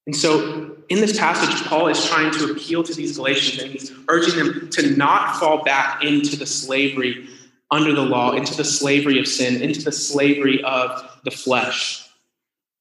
And 0.06 0.14
so 0.14 0.76
in 0.88 1.00
this 1.00 1.18
passage, 1.18 1.66
Paul 1.66 1.88
is 1.88 2.04
trying 2.06 2.30
to 2.34 2.52
appeal 2.52 2.84
to 2.84 2.94
these 2.94 3.16
Galatians 3.16 3.62
and 3.62 3.72
he's 3.72 3.92
urging 4.08 4.36
them 4.38 4.70
to 4.70 4.96
not 4.96 5.36
fall 5.40 5.64
back 5.64 6.04
into 6.04 6.36
the 6.36 6.46
slavery 6.46 7.28
under 7.70 7.92
the 7.92 8.02
law, 8.02 8.32
into 8.32 8.56
the 8.56 8.64
slavery 8.64 9.18
of 9.18 9.26
sin, 9.26 9.60
into 9.60 9.82
the 9.82 9.92
slavery 9.92 10.62
of 10.64 11.20
the 11.24 11.30
flesh. 11.30 12.08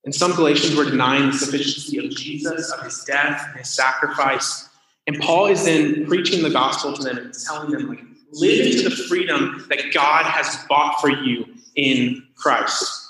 And 0.03 0.13
some 0.13 0.33
Galatians 0.33 0.75
were 0.75 0.85
denying 0.85 1.27
the 1.27 1.33
sufficiency 1.33 1.97
of 1.97 2.11
Jesus, 2.11 2.71
of 2.71 2.83
his 2.83 3.03
death, 3.05 3.43
and 3.49 3.59
his 3.59 3.69
sacrifice. 3.69 4.69
And 5.07 5.19
Paul 5.19 5.47
is 5.47 5.65
then 5.65 6.05
preaching 6.05 6.43
the 6.43 6.51
gospel 6.51 6.93
to 6.93 7.03
them 7.03 7.17
and 7.17 7.33
telling 7.33 7.71
them, 7.71 7.89
like, 7.89 8.03
live 8.31 8.65
into 8.67 8.89
the 8.89 8.95
freedom 8.95 9.65
that 9.69 9.93
God 9.93 10.25
has 10.25 10.57
bought 10.69 10.99
for 11.01 11.09
you 11.09 11.45
in 11.75 12.25
Christ. 12.35 13.01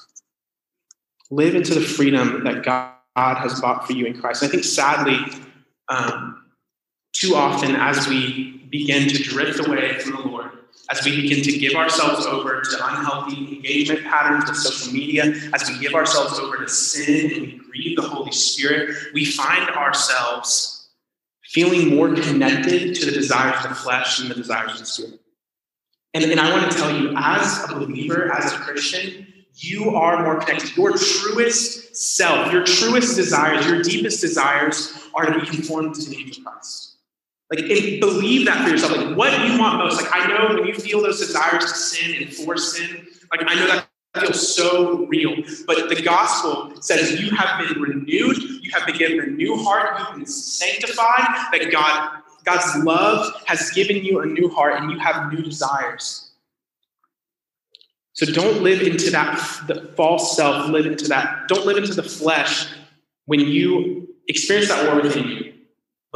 Live 1.31 1.55
into 1.55 1.73
the 1.73 1.81
freedom 1.81 2.43
that 2.43 2.63
God 2.63 2.93
has 3.15 3.59
bought 3.59 3.85
for 3.85 3.93
you 3.93 4.05
in 4.05 4.19
Christ. 4.19 4.41
And 4.41 4.49
I 4.49 4.51
think 4.51 4.63
sadly, 4.63 5.17
um, 5.89 6.45
too 7.13 7.35
often 7.35 7.75
as 7.75 8.07
we 8.07 8.57
begin 8.69 9.07
to 9.09 9.23
drift 9.23 9.65
away 9.65 9.99
from 9.99 10.11
the 10.11 10.21
Lord, 10.21 10.51
as 10.89 11.03
we 11.03 11.21
begin 11.21 11.43
to 11.43 11.57
give 11.57 11.73
ourselves 11.73 12.25
over 12.25 12.61
to 12.61 12.87
unhealthy 12.87 13.55
engagement 13.55 14.03
patterns 14.03 14.45
with 14.47 14.57
social 14.57 14.93
media, 14.93 15.33
as 15.53 15.69
we 15.69 15.79
give 15.79 15.93
ourselves 15.93 16.39
over 16.39 16.57
to 16.57 16.67
sin 16.69 17.31
and 17.31 17.41
we 17.41 17.57
grieve 17.57 17.95
the 17.97 18.03
Holy 18.03 18.31
Spirit, 18.31 18.95
we 19.13 19.25
find 19.25 19.69
ourselves 19.71 20.89
feeling 21.43 21.95
more 21.95 22.13
connected 22.13 22.95
to 22.95 23.05
the 23.05 23.11
desires 23.11 23.63
of 23.63 23.69
the 23.69 23.75
flesh 23.75 24.19
and 24.19 24.29
the 24.29 24.35
desires 24.35 24.73
of 24.73 24.79
the 24.79 24.85
spirit. 24.85 25.19
And, 26.13 26.23
and 26.23 26.39
I 26.39 26.51
want 26.51 26.71
to 26.71 26.77
tell 26.77 26.95
you, 26.95 27.13
as 27.17 27.65
a 27.69 27.75
believer, 27.75 28.31
as 28.33 28.53
a 28.53 28.57
Christian, 28.57 29.27
you 29.53 29.95
are 29.95 30.23
more 30.23 30.39
connected. 30.39 30.75
Your 30.75 30.91
truest 30.97 31.95
self, 31.95 32.51
your 32.51 32.63
truest 32.63 33.15
desires, 33.15 33.65
your 33.65 33.81
deepest 33.81 34.21
desires 34.21 34.97
are 35.13 35.25
to 35.25 35.39
be 35.39 35.45
conformed 35.45 35.95
to 35.95 36.09
the 36.09 36.17
image 36.17 36.39
of 36.39 36.45
Christ. 36.45 36.94
Like, 37.51 37.59
and 37.59 37.99
believe 37.99 38.47
that 38.47 38.63
for 38.63 38.69
yourself. 38.69 38.97
Like, 38.97 39.15
what 39.15 39.47
you 39.47 39.59
want 39.59 39.77
most. 39.77 40.01
Like, 40.01 40.11
I 40.11 40.27
know 40.27 40.55
when 40.55 40.65
you 40.67 40.73
feel 40.73 41.01
those 41.01 41.19
desires 41.19 41.63
to 41.63 41.77
sin 41.77 42.23
and 42.23 42.33
for 42.33 42.57
sin, 42.57 43.07
like, 43.31 43.41
I 43.45 43.55
know 43.55 43.67
that 43.67 43.87
feels 44.19 44.55
so 44.55 45.05
real. 45.05 45.35
But 45.67 45.89
the 45.89 46.01
gospel 46.01 46.73
says 46.81 47.21
you 47.21 47.29
have 47.35 47.59
been 47.59 47.79
renewed, 47.79 48.37
you 48.37 48.71
have 48.73 48.87
been 48.87 48.97
given 48.97 49.19
a 49.19 49.27
new 49.27 49.57
heart, 49.57 49.99
you've 49.99 50.17
been 50.17 50.25
sanctified, 50.25 51.51
that 51.51 51.69
God, 51.71 52.21
God's 52.45 52.83
love 52.83 53.33
has 53.45 53.69
given 53.71 53.97
you 54.03 54.21
a 54.21 54.25
new 54.25 54.49
heart 54.49 54.81
and 54.81 54.91
you 54.91 54.97
have 54.99 55.31
new 55.31 55.43
desires. 55.43 56.31
So 58.13 58.25
don't 58.25 58.63
live 58.63 58.81
into 58.81 59.11
that 59.11 59.35
the 59.67 59.91
false 59.97 60.37
self, 60.37 60.69
live 60.69 60.85
into 60.85 61.07
that, 61.09 61.47
don't 61.47 61.65
live 61.65 61.77
into 61.77 61.93
the 61.93 62.03
flesh 62.03 62.67
when 63.25 63.41
you 63.41 64.07
experience 64.27 64.69
that 64.69 64.87
war 64.87 65.01
within 65.01 65.27
you 65.27 65.54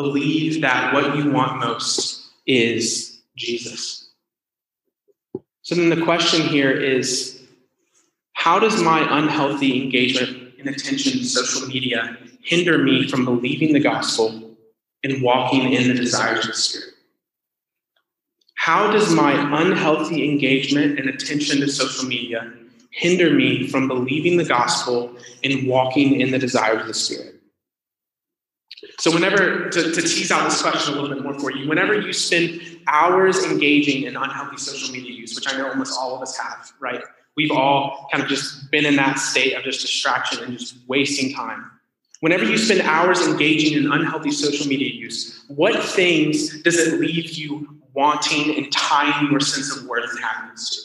believe 0.02 0.62
that 0.62 0.94
what 0.94 1.18
you 1.18 1.30
want 1.32 1.60
most 1.60 2.30
is 2.48 3.20
Jesus. 3.36 4.10
So 5.62 5.76
then 5.76 5.90
the 5.90 6.04
question 6.04 6.42
here 6.42 6.72
is 6.72 7.42
how 8.34 8.60
does 8.60 8.82
my 8.82 9.06
unhealthy 9.20 9.84
engagement 9.84 10.54
and 10.58 10.70
attention 10.70 11.20
to 11.20 11.26
social 11.26 11.68
media 11.68 12.18
hinder 12.42 12.78
me 12.78 13.08
from 13.10 13.26
believing 13.26 13.74
the 13.74 13.80
gospel 13.82 14.56
and 15.04 15.22
walking 15.22 15.74
in 15.74 15.90
the 15.90 15.94
desires 15.94 16.46
of 16.46 16.52
the 16.52 16.58
Spirit? 16.58 16.94
How 18.56 18.92
does 18.92 19.14
my 19.14 19.34
unhealthy 19.62 20.30
engagement 20.30 20.98
and 20.98 21.10
attention 21.10 21.60
to 21.60 21.68
social 21.68 22.08
media 22.08 22.52
hinder 22.92 23.30
me 23.32 23.68
from 23.68 23.90
believing 23.90 24.38
the 24.38 24.46
gospel 24.46 25.16
and 25.44 25.68
walking 25.68 26.22
in 26.22 26.32
the 26.32 26.40
desires 26.40 26.82
of 26.82 26.88
the 26.88 26.94
Spirit? 26.94 27.39
So, 29.00 29.14
whenever, 29.14 29.70
to, 29.70 29.92
to 29.94 30.02
tease 30.02 30.30
out 30.30 30.44
this 30.44 30.62
question 30.62 30.94
a 30.94 31.02
little 31.02 31.16
bit 31.16 31.24
more 31.24 31.34
for 31.40 31.52
you, 31.52 31.70
whenever 31.70 31.98
you 31.98 32.12
spend 32.12 32.62
hours 32.88 33.46
engaging 33.46 34.04
in 34.04 34.18
unhealthy 34.18 34.58
social 34.58 34.94
media 34.94 35.14
use, 35.14 35.34
which 35.36 35.52
I 35.52 35.58
know 35.58 35.70
almost 35.70 35.98
all 35.98 36.16
of 36.16 36.22
us 36.22 36.38
have, 36.38 36.74
right? 36.82 37.02
We've 37.38 37.52
all 37.52 38.10
kind 38.12 38.22
of 38.22 38.30
just 38.30 38.70
been 38.72 38.86
in 38.86 38.98
that 38.98 39.18
state 39.18 39.54
of 39.54 39.64
just 39.64 39.80
distraction 39.80 40.44
and 40.44 40.60
just 40.60 40.76
wasting 40.90 41.34
time. 41.34 41.72
Whenever 42.20 42.44
you 42.44 42.58
spend 42.58 42.82
hours 42.82 43.26
engaging 43.26 43.78
in 43.78 43.90
unhealthy 43.90 44.32
social 44.32 44.68
media 44.68 44.90
use, 44.90 45.46
what 45.48 45.82
things 45.82 46.62
does 46.64 46.78
it 46.78 47.00
leave 47.00 47.32
you 47.32 47.80
wanting 47.94 48.58
and 48.58 48.70
tying 48.74 49.32
your 49.32 49.40
sense 49.40 49.78
of 49.78 49.86
worth 49.86 50.10
and 50.12 50.20
happiness 50.20 50.70
to? 50.72 50.82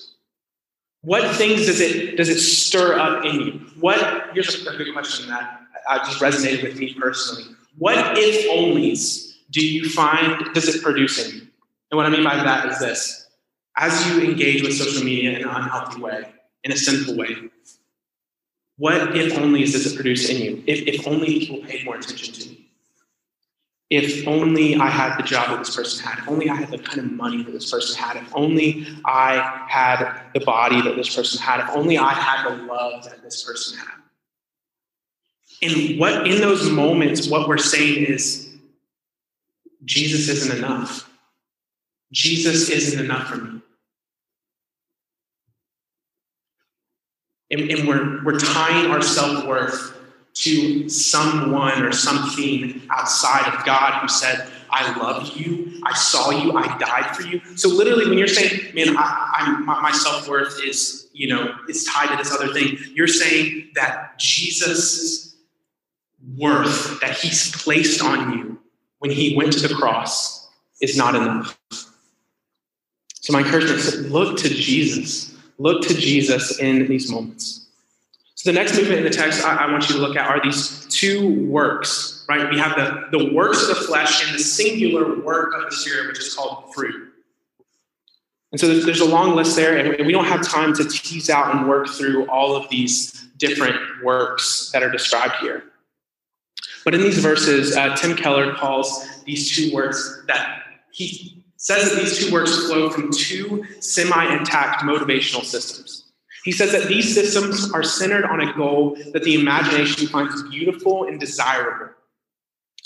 What 1.02 1.34
things 1.34 1.66
does 1.66 1.80
it 1.80 2.16
does 2.16 2.28
it 2.28 2.38
stir 2.38 2.96
up 2.96 3.24
in 3.24 3.40
you? 3.40 3.52
What 3.80 4.30
here's 4.32 4.64
a 4.64 4.76
good 4.76 4.92
question 4.92 5.28
that 5.28 5.62
I 5.88 5.98
just 5.98 6.20
resonated 6.20 6.62
with 6.62 6.78
me 6.78 6.94
personally. 6.94 7.53
What 7.76 8.16
if 8.16 8.50
onlys 8.50 9.34
do 9.50 9.66
you 9.66 9.88
find 9.88 10.52
does 10.54 10.68
it 10.68 10.82
produce 10.82 11.24
in 11.24 11.36
you? 11.36 11.46
And 11.90 11.96
what 11.96 12.06
I 12.06 12.10
mean 12.10 12.24
by 12.24 12.36
that 12.36 12.66
is 12.68 12.78
this 12.78 13.28
as 13.76 14.08
you 14.08 14.22
engage 14.22 14.62
with 14.62 14.76
social 14.76 15.04
media 15.04 15.30
in 15.30 15.42
an 15.42 15.48
unhealthy 15.48 16.00
way, 16.00 16.32
in 16.62 16.72
a 16.72 16.76
sinful 16.76 17.16
way, 17.16 17.36
what 18.76 19.16
if 19.16 19.32
onlys 19.34 19.72
does 19.72 19.92
it 19.92 19.96
produce 19.96 20.28
in 20.28 20.42
you? 20.42 20.64
If, 20.66 20.86
if 20.86 21.06
only 21.06 21.40
people 21.40 21.58
paid 21.66 21.84
more 21.84 21.96
attention 21.96 22.34
to 22.34 22.48
me. 22.48 22.60
If 23.90 24.26
only 24.26 24.76
I 24.76 24.88
had 24.88 25.16
the 25.16 25.22
job 25.22 25.50
that 25.50 25.58
this 25.58 25.76
person 25.76 26.04
had. 26.04 26.18
If 26.18 26.28
only 26.28 26.48
I 26.48 26.56
had 26.56 26.70
the 26.70 26.78
kind 26.78 27.00
of 27.00 27.12
money 27.12 27.42
that 27.44 27.52
this 27.52 27.70
person 27.70 28.02
had. 28.02 28.16
If 28.16 28.34
only 28.34 28.86
I 29.04 29.66
had 29.68 30.22
the 30.32 30.40
body 30.40 30.80
that 30.82 30.96
this 30.96 31.14
person 31.14 31.40
had. 31.40 31.60
If 31.60 31.68
only 31.70 31.98
I 31.98 32.12
had 32.12 32.48
the 32.48 32.62
love 32.64 33.04
that 33.04 33.22
this 33.22 33.44
person 33.44 33.78
had. 33.78 34.03
And 35.62 35.98
what 35.98 36.26
in 36.26 36.40
those 36.40 36.68
moments, 36.68 37.28
what 37.28 37.48
we're 37.48 37.58
saying 37.58 38.04
is 38.06 38.50
Jesus 39.84 40.28
isn't 40.28 40.58
enough. 40.58 41.10
Jesus 42.12 42.68
isn't 42.70 43.04
enough 43.04 43.28
for 43.28 43.36
me. 43.36 43.60
And, 47.50 47.70
and 47.70 47.88
we're, 47.88 48.24
we're 48.24 48.38
tying 48.38 48.90
our 48.90 49.02
self 49.02 49.46
worth 49.46 49.96
to 50.34 50.88
someone 50.88 51.82
or 51.82 51.92
something 51.92 52.82
outside 52.90 53.52
of 53.54 53.64
God 53.64 54.00
who 54.00 54.08
said, 54.08 54.48
I 54.70 54.98
love 54.98 55.36
you, 55.36 55.80
I 55.84 55.94
saw 55.94 56.30
you, 56.30 56.52
I 56.56 56.76
died 56.78 57.14
for 57.14 57.22
you. 57.22 57.40
So 57.56 57.68
literally, 57.68 58.08
when 58.08 58.18
you're 58.18 58.26
saying, 58.26 58.74
man, 58.74 58.96
I, 58.98 59.60
my, 59.64 59.80
my 59.80 59.92
self 59.92 60.28
worth 60.28 60.60
is, 60.64 61.08
you 61.12 61.28
know, 61.28 61.54
is 61.68 61.84
tied 61.84 62.08
to 62.08 62.16
this 62.16 62.32
other 62.32 62.52
thing, 62.52 62.76
you're 62.94 63.06
saying 63.06 63.70
that 63.76 64.18
Jesus' 64.18 65.33
worth 66.36 67.00
that 67.00 67.16
He's 67.16 67.50
placed 67.62 68.02
on 68.02 68.38
you 68.38 68.58
when 68.98 69.10
He 69.10 69.36
went 69.36 69.52
to 69.54 69.68
the 69.68 69.74
cross 69.74 70.48
is 70.80 70.96
not 70.96 71.14
enough. 71.14 71.58
So 73.20 73.32
my 73.32 73.40
encouragement 73.40 73.78
is 73.78 74.10
look 74.10 74.38
to 74.38 74.48
Jesus. 74.48 75.34
Look 75.58 75.82
to 75.82 75.94
Jesus 75.94 76.58
in 76.58 76.88
these 76.88 77.10
moments. 77.10 77.66
So 78.34 78.50
the 78.50 78.58
next 78.58 78.76
movement 78.76 78.98
in 78.98 79.04
the 79.04 79.10
text 79.10 79.44
I, 79.44 79.64
I, 79.64 79.70
want 79.72 79.88
you 79.88 79.94
to 79.94 80.00
look 80.00 80.16
at 80.16 80.28
are 80.28 80.42
these 80.42 80.86
two 80.90 81.46
works, 81.46 82.26
right? 82.28 82.50
We 82.50 82.58
have 82.58 82.76
the, 82.76 83.16
the 83.16 83.32
works 83.32 83.62
of 83.62 83.68
the 83.68 83.74
flesh 83.76 84.26
and 84.26 84.34
the 84.34 84.42
singular 84.42 85.22
work 85.22 85.54
of 85.54 85.70
the 85.70 85.74
Spirit, 85.74 86.08
which 86.08 86.18
is 86.18 86.34
called 86.34 86.74
fruit. 86.74 87.12
And 88.52 88.60
so 88.60 88.68
there's 88.68 89.00
a 89.00 89.04
long 89.04 89.34
list 89.34 89.56
there, 89.56 89.76
and 89.76 90.06
we 90.06 90.12
don't 90.12 90.26
have 90.26 90.46
time 90.46 90.74
to 90.74 90.84
tease 90.84 91.30
out 91.30 91.54
and 91.54 91.68
work 91.68 91.88
through 91.88 92.28
all 92.28 92.54
of 92.54 92.68
these 92.68 93.12
different 93.36 93.76
works 94.04 94.70
that 94.72 94.82
are 94.82 94.90
described 94.90 95.34
here. 95.40 95.64
But 96.84 96.94
in 96.94 97.00
these 97.00 97.18
verses, 97.18 97.76
uh, 97.76 97.96
Tim 97.96 98.16
Keller 98.16 98.54
calls 98.54 99.22
these 99.24 99.54
two 99.54 99.74
works 99.74 100.22
that 100.26 100.62
he 100.92 101.44
says 101.56 101.90
that 101.90 102.00
these 102.00 102.18
two 102.18 102.32
works 102.32 102.66
flow 102.66 102.90
from 102.90 103.10
two 103.10 103.64
semi 103.80 104.36
intact 104.36 104.82
motivational 104.82 105.44
systems. 105.44 106.04
He 106.44 106.52
says 106.52 106.72
that 106.72 106.88
these 106.88 107.14
systems 107.14 107.72
are 107.72 107.82
centered 107.82 108.26
on 108.26 108.40
a 108.40 108.52
goal 108.52 108.98
that 109.14 109.24
the 109.24 109.34
imagination 109.34 110.08
finds 110.08 110.42
beautiful 110.50 111.04
and 111.04 111.18
desirable, 111.18 111.88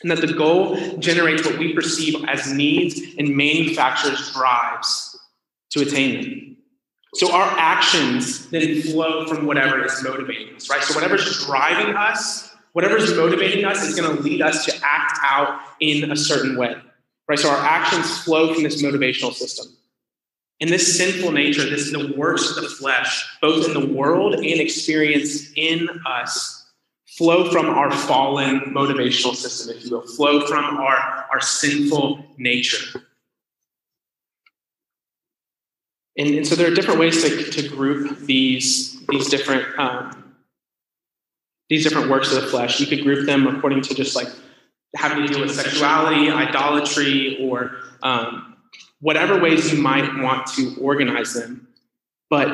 and 0.02 0.10
that 0.12 0.20
the 0.20 0.32
goal 0.32 0.76
generates 0.98 1.44
what 1.44 1.58
we 1.58 1.72
perceive 1.72 2.24
as 2.28 2.52
needs 2.52 3.00
and 3.18 3.36
manufactures 3.36 4.32
drives 4.32 5.18
to 5.70 5.82
attain 5.82 6.20
them. 6.20 6.56
So 7.14 7.32
our 7.32 7.58
actions 7.58 8.48
then 8.50 8.80
flow 8.82 9.26
from 9.26 9.46
whatever 9.46 9.84
is 9.84 10.04
motivating 10.04 10.54
us, 10.54 10.70
right? 10.70 10.82
So 10.82 10.94
whatever's 10.94 11.44
driving 11.46 11.96
us, 11.96 12.47
whatever's 12.78 13.12
motivating 13.16 13.64
us 13.64 13.82
is 13.82 13.98
going 13.98 14.16
to 14.16 14.22
lead 14.22 14.40
us 14.40 14.64
to 14.64 14.72
act 14.84 15.18
out 15.24 15.58
in 15.80 16.12
a 16.12 16.16
certain 16.16 16.56
way. 16.56 16.76
Right? 17.26 17.36
So 17.36 17.50
our 17.50 17.56
actions 17.56 18.18
flow 18.20 18.54
from 18.54 18.62
this 18.62 18.80
motivational 18.80 19.32
system. 19.32 19.66
And 20.60 20.70
this 20.70 20.96
sinful 20.96 21.32
nature, 21.32 21.68
this 21.68 21.86
is 21.86 21.90
the 21.90 22.14
works 22.16 22.56
of 22.56 22.62
the 22.62 22.68
flesh, 22.68 23.36
both 23.42 23.66
in 23.66 23.74
the 23.74 23.92
world 23.92 24.34
and 24.34 24.44
experienced 24.44 25.50
in 25.56 25.88
us, 26.06 26.70
flow 27.08 27.50
from 27.50 27.66
our 27.66 27.90
fallen 27.90 28.60
motivational 28.68 29.34
system, 29.34 29.76
if 29.76 29.84
you 29.84 29.96
will, 29.96 30.06
flow 30.06 30.46
from 30.46 30.76
our, 30.76 31.26
our 31.32 31.40
sinful 31.40 32.24
nature. 32.36 33.02
And, 36.16 36.28
and 36.28 36.46
so 36.46 36.54
there 36.54 36.70
are 36.70 36.74
different 36.76 37.00
ways 37.00 37.24
to, 37.24 37.50
to 37.50 37.68
group 37.68 38.20
these, 38.20 39.04
these 39.08 39.28
different 39.28 39.66
um, 39.80 40.17
these 41.68 41.84
different 41.84 42.08
works 42.08 42.32
of 42.32 42.42
the 42.42 42.48
flesh. 42.48 42.80
You 42.80 42.86
could 42.86 43.02
group 43.02 43.26
them 43.26 43.46
according 43.46 43.82
to 43.82 43.94
just 43.94 44.16
like 44.16 44.28
having 44.96 45.26
to 45.26 45.32
do 45.32 45.40
with 45.40 45.54
sexuality, 45.54 46.30
idolatry, 46.30 47.38
or 47.40 47.76
um, 48.02 48.56
whatever 49.00 49.40
ways 49.40 49.72
you 49.72 49.80
might 49.80 50.22
want 50.22 50.46
to 50.54 50.74
organize 50.80 51.34
them. 51.34 51.68
But 52.30 52.48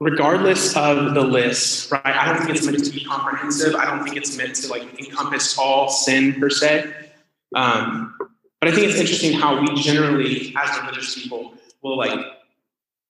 regardless 0.00 0.76
of 0.76 1.14
the 1.14 1.22
list, 1.22 1.90
right, 1.90 2.04
I 2.04 2.26
don't 2.26 2.38
think 2.38 2.56
it's 2.56 2.66
meant 2.66 2.84
to 2.84 2.90
be 2.90 3.04
comprehensive. 3.04 3.74
I 3.74 3.84
don't 3.84 4.04
think 4.04 4.16
it's 4.16 4.36
meant 4.36 4.56
to 4.56 4.68
like 4.68 4.98
encompass 4.98 5.56
all 5.58 5.88
sin 5.88 6.34
per 6.40 6.50
se. 6.50 6.92
Um, 7.54 8.14
but 8.60 8.68
I 8.68 8.72
think 8.72 8.88
it's 8.88 8.98
interesting 8.98 9.32
how 9.32 9.60
we 9.60 9.74
generally, 9.80 10.54
as 10.56 10.80
religious 10.80 11.14
people, 11.14 11.54
will 11.82 11.96
like 11.96 12.18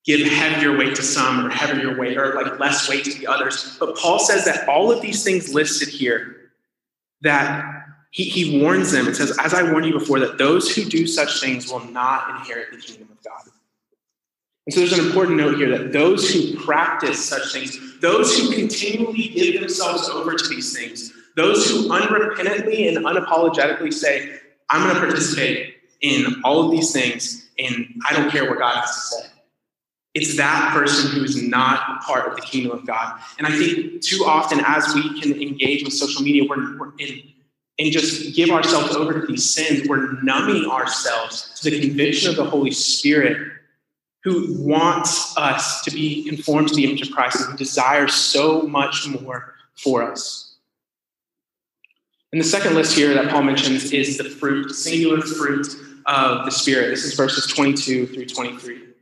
give 0.05 0.27
heavier 0.27 0.77
weight 0.77 0.95
to 0.97 1.03
some 1.03 1.47
or 1.47 1.51
heavier 1.51 1.99
weight 1.99 2.17
or 2.17 2.35
like 2.35 2.59
less 2.61 2.89
weight 2.89 3.05
to 3.05 3.19
the 3.19 3.27
others. 3.27 3.77
But 3.81 3.97
Paul 3.97 4.19
says 4.19 4.45
that 4.45 4.69
all 4.69 4.93
of 4.93 5.01
these 5.01 5.25
things 5.25 5.53
listed 5.53 5.89
here, 5.89 6.51
that 7.23 7.85
he, 8.11 8.25
he 8.25 8.61
warns 8.61 8.93
them 8.93 9.07
and 9.07 9.17
says, 9.17 9.37
As 9.39 9.55
I 9.55 9.71
warned 9.71 9.87
you 9.87 9.93
before, 9.93 10.21
that 10.21 10.39
those 10.39 10.75
who 10.75 10.85
do 10.85 11.07
such 11.07 11.41
things 11.41 11.71
will 11.71 11.85
not 11.87 12.31
inherit 12.31 12.71
the 12.71 12.79
kingdom 12.79 13.09
of 13.11 13.23
God. 13.25 13.51
And 14.67 14.75
so 14.75 14.81
there's 14.81 14.99
an 14.99 15.05
important 15.05 15.37
note 15.37 15.57
here 15.57 15.77
that 15.77 15.93
those 15.93 16.31
who 16.31 16.57
practice 16.65 17.23
such 17.23 17.53
things, 17.53 18.01
those 18.01 18.39
who 18.39 18.55
continually 18.55 19.29
give 19.29 19.61
themselves 19.61 20.09
over 20.09 20.35
to 20.35 20.49
these 20.49 20.77
things, 20.77 21.13
those 21.37 21.69
who 21.69 21.89
unrepentantly 21.89 22.89
and 22.89 23.05
unapologetically 23.05 23.93
say, 23.93 24.39
I'm 24.71 24.83
going 24.89 24.95
to 24.95 25.01
participate 25.01 25.77
in 26.01 26.41
all 26.45 26.65
of 26.65 26.71
these 26.71 26.93
things, 26.93 27.51
and 27.59 28.01
I 28.09 28.15
don't 28.15 28.31
care 28.31 28.49
what 28.49 28.59
God 28.59 28.77
has 28.77 28.95
to 28.95 29.01
say. 29.01 29.34
It's 30.15 30.37
that 30.37 30.73
person 30.73 31.11
who 31.11 31.25
is 31.25 31.43
not 31.43 31.81
a 31.91 32.05
part 32.05 32.29
of 32.29 32.37
the 32.37 32.43
kingdom 32.43 32.71
of 32.71 32.87
God. 32.87 33.21
And 33.39 33.47
I 33.47 33.51
think 33.51 34.01
too 34.01 34.25
often, 34.25 34.61
as 34.65 34.95
we 34.95 35.21
can 35.21 35.33
engage 35.43 35.85
with 35.85 35.93
social 35.93 36.23
media, 36.23 36.45
we're, 36.49 36.79
we're 36.79 36.93
in 36.99 37.23
and 37.79 37.91
just 37.91 38.37
give 38.37 38.51
ourselves 38.51 38.95
over 38.95 39.21
to 39.21 39.27
these 39.27 39.49
sins, 39.49 39.89
we're 39.89 40.13
numbing 40.23 40.71
ourselves 40.71 41.59
to 41.61 41.71
the 41.71 41.81
conviction 41.81 42.31
of 42.31 42.37
the 42.37 42.45
Holy 42.45 42.71
Spirit 42.71 43.51
who 44.23 44.57
wants 44.61 45.37
us 45.37 45.83
to 45.83 45.91
be 45.91 46.25
conformed 46.25 46.69
to 46.69 46.75
the 46.75 46.85
image 46.85 47.03
of 47.03 47.11
Christ 47.11 47.41
and 47.41 47.51
who 47.51 47.57
desires 47.57 48.15
so 48.15 48.63
much 48.63 49.09
more 49.09 49.55
for 49.75 50.03
us. 50.03 50.57
And 52.33 52.41
the 52.41 52.47
second 52.47 52.75
list 52.75 52.97
here 52.97 53.13
that 53.15 53.31
Paul 53.31 53.43
mentions 53.43 53.93
is 53.93 54.19
the 54.19 54.25
fruit, 54.25 54.71
singular 54.71 55.21
fruit 55.21 55.67
of 56.07 56.45
the 56.45 56.51
Spirit. 56.51 56.91
This 56.91 57.05
is 57.05 57.15
verses 57.15 57.47
22 57.47 58.07
through 58.07 58.27
23. 58.27 58.94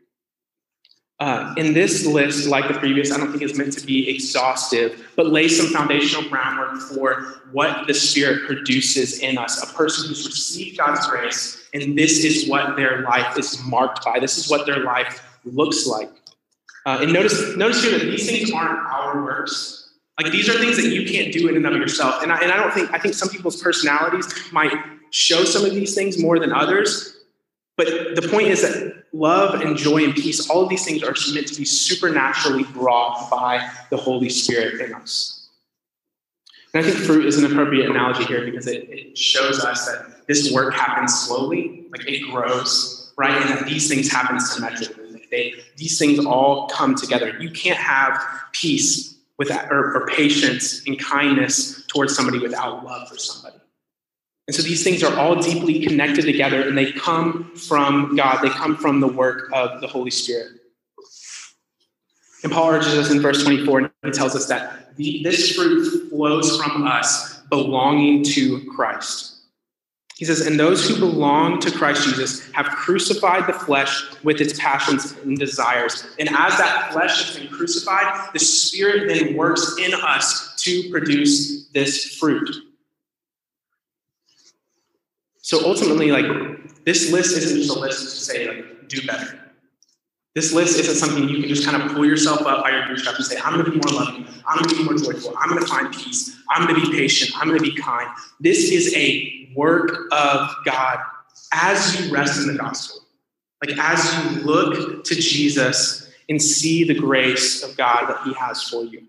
Uh, 1.22 1.54
in 1.56 1.72
this 1.72 2.04
list, 2.04 2.48
like 2.48 2.66
the 2.66 2.74
previous, 2.74 3.12
I 3.12 3.16
don't 3.16 3.30
think 3.30 3.44
it's 3.44 3.56
meant 3.56 3.72
to 3.74 3.86
be 3.86 4.10
exhaustive, 4.10 5.08
but 5.14 5.28
lay 5.28 5.46
some 5.46 5.68
foundational 5.68 6.28
groundwork 6.28 6.80
for 6.80 7.42
what 7.52 7.86
the 7.86 7.94
Spirit 7.94 8.44
produces 8.44 9.20
in 9.20 9.38
us. 9.38 9.62
A 9.62 9.72
person 9.72 10.08
who's 10.08 10.26
received 10.26 10.78
God's 10.78 11.06
grace, 11.06 11.68
and 11.74 11.96
this 11.96 12.24
is 12.24 12.48
what 12.48 12.74
their 12.74 13.02
life 13.02 13.38
is 13.38 13.62
marked 13.62 14.04
by. 14.04 14.18
This 14.18 14.36
is 14.36 14.50
what 14.50 14.66
their 14.66 14.80
life 14.80 15.24
looks 15.44 15.86
like. 15.86 16.10
Uh, 16.86 16.98
and 17.02 17.12
notice, 17.12 17.56
notice 17.56 17.84
here 17.84 17.96
that 17.96 18.04
these 18.04 18.28
things 18.28 18.50
aren't 18.50 18.80
our 18.80 19.22
works. 19.22 19.92
Like 20.20 20.32
these 20.32 20.48
are 20.48 20.58
things 20.58 20.74
that 20.76 20.88
you 20.88 21.08
can't 21.08 21.32
do 21.32 21.48
in 21.48 21.54
and 21.54 21.64
of 21.64 21.74
yourself. 21.74 22.20
And 22.24 22.32
I, 22.32 22.38
and 22.38 22.50
I 22.50 22.56
don't 22.56 22.74
think 22.74 22.92
I 22.92 22.98
think 22.98 23.14
some 23.14 23.28
people's 23.28 23.62
personalities 23.62 24.26
might 24.50 24.74
show 25.10 25.44
some 25.44 25.64
of 25.64 25.70
these 25.70 25.94
things 25.94 26.20
more 26.20 26.40
than 26.40 26.52
others. 26.52 27.16
But 27.76 28.16
the 28.16 28.28
point 28.28 28.48
is 28.48 28.62
that 28.62 29.01
love 29.12 29.60
and 29.60 29.76
joy 29.76 30.04
and 30.04 30.14
peace, 30.14 30.48
all 30.48 30.62
of 30.62 30.68
these 30.68 30.84
things 30.84 31.02
are 31.02 31.14
meant 31.34 31.46
to 31.48 31.56
be 31.56 31.64
supernaturally 31.64 32.64
brought 32.64 33.30
by 33.30 33.70
the 33.90 33.96
Holy 33.96 34.28
Spirit 34.28 34.80
in 34.80 34.94
us. 34.94 35.48
And 36.74 36.84
I 36.84 36.88
think 36.88 37.04
fruit 37.04 37.26
is 37.26 37.38
an 37.38 37.50
appropriate 37.50 37.90
analogy 37.90 38.24
here 38.24 38.44
because 38.44 38.66
it, 38.66 38.88
it 38.88 39.18
shows 39.18 39.62
us 39.62 39.86
that 39.86 40.26
this 40.26 40.50
work 40.52 40.72
happens 40.72 41.12
slowly, 41.14 41.84
like 41.90 42.08
it 42.08 42.30
grows, 42.30 43.12
right? 43.18 43.42
And 43.42 43.50
that 43.50 43.66
these 43.66 43.88
things 43.88 44.10
happen 44.10 44.40
symmetrically. 44.40 45.26
They, 45.30 45.54
these 45.76 45.98
things 45.98 46.24
all 46.24 46.68
come 46.68 46.94
together. 46.94 47.36
You 47.38 47.50
can't 47.50 47.78
have 47.78 48.22
peace 48.52 49.16
without, 49.38 49.70
or, 49.72 49.96
or 49.96 50.06
patience 50.06 50.86
and 50.86 50.98
kindness 50.98 51.84
towards 51.86 52.14
somebody 52.14 52.38
without 52.38 52.84
love 52.84 53.08
for 53.08 53.18
somebody. 53.18 53.61
And 54.48 54.54
so 54.54 54.62
these 54.62 54.82
things 54.82 55.02
are 55.02 55.16
all 55.18 55.36
deeply 55.40 55.80
connected 55.86 56.22
together 56.22 56.66
and 56.66 56.76
they 56.76 56.92
come 56.92 57.54
from 57.54 58.16
God. 58.16 58.42
They 58.42 58.50
come 58.50 58.76
from 58.76 59.00
the 59.00 59.06
work 59.06 59.48
of 59.52 59.80
the 59.80 59.86
Holy 59.86 60.10
Spirit. 60.10 60.52
And 62.42 62.52
Paul 62.52 62.70
urges 62.70 62.94
us 62.94 63.10
in 63.10 63.20
verse 63.20 63.44
24, 63.44 63.78
and 63.78 63.90
he 64.04 64.10
tells 64.10 64.34
us 64.34 64.46
that 64.46 64.96
the, 64.96 65.22
this 65.22 65.54
fruit 65.54 66.10
flows 66.10 66.60
from 66.60 66.86
us 66.86 67.38
belonging 67.50 68.24
to 68.24 68.64
Christ. 68.74 69.32
He 70.16 70.24
says, 70.24 70.46
And 70.46 70.58
those 70.58 70.88
who 70.88 70.98
belong 70.98 71.60
to 71.60 71.70
Christ 71.70 72.04
Jesus 72.04 72.50
have 72.52 72.66
crucified 72.66 73.46
the 73.46 73.52
flesh 73.52 74.04
with 74.22 74.40
its 74.40 74.58
passions 74.58 75.12
and 75.24 75.38
desires. 75.38 76.06
And 76.18 76.28
as 76.28 76.56
that 76.58 76.92
flesh 76.92 77.26
has 77.26 77.38
been 77.38 77.48
crucified, 77.48 78.30
the 78.32 78.38
Spirit 78.38 79.08
then 79.08 79.36
works 79.36 79.76
in 79.78 79.94
us 79.94 80.60
to 80.62 80.90
produce 80.90 81.68
this 81.68 82.16
fruit. 82.16 82.54
So 85.42 85.64
ultimately, 85.66 86.10
like, 86.10 86.84
this 86.84 87.12
list 87.12 87.36
isn't 87.36 87.58
just 87.58 87.76
a 87.76 87.78
list 87.78 88.00
to 88.00 88.24
say, 88.24 88.48
like, 88.48 88.88
do 88.88 89.04
better. 89.06 89.38
This 90.34 90.52
list 90.52 90.78
isn't 90.80 90.94
something 90.94 91.28
you 91.28 91.40
can 91.40 91.48
just 91.48 91.66
kind 91.66 91.82
of 91.82 91.92
pull 91.92 92.06
yourself 92.06 92.40
up 92.42 92.62
by 92.62 92.70
your 92.70 92.86
bootstraps 92.86 93.18
and 93.18 93.26
say, 93.26 93.36
I'm 93.44 93.52
going 93.52 93.66
to 93.66 93.70
be 93.70 93.76
more 93.76 94.00
loving. 94.00 94.26
I'm 94.46 94.62
going 94.62 94.70
to 94.70 94.76
be 94.76 94.84
more 94.84 94.94
joyful. 94.94 95.34
I'm 95.38 95.50
going 95.50 95.60
to 95.60 95.66
find 95.66 95.92
peace. 95.92 96.36
I'm 96.48 96.66
going 96.66 96.80
to 96.80 96.90
be 96.90 96.96
patient. 96.96 97.32
I'm 97.36 97.48
going 97.48 97.58
to 97.58 97.70
be 97.70 97.76
kind. 97.76 98.08
This 98.40 98.70
is 98.70 98.94
a 98.96 99.52
work 99.54 99.90
of 100.10 100.50
God 100.64 100.98
as 101.52 102.00
you 102.00 102.14
rest 102.14 102.40
in 102.40 102.46
the 102.46 102.54
gospel. 102.54 103.02
Like 103.64 103.76
as 103.78 104.14
you 104.14 104.40
look 104.40 105.04
to 105.04 105.14
Jesus 105.14 106.10
and 106.28 106.40
see 106.40 106.84
the 106.84 106.94
grace 106.94 107.62
of 107.62 107.76
God 107.76 108.06
that 108.08 108.22
he 108.24 108.32
has 108.34 108.62
for 108.62 108.84
you. 108.84 109.02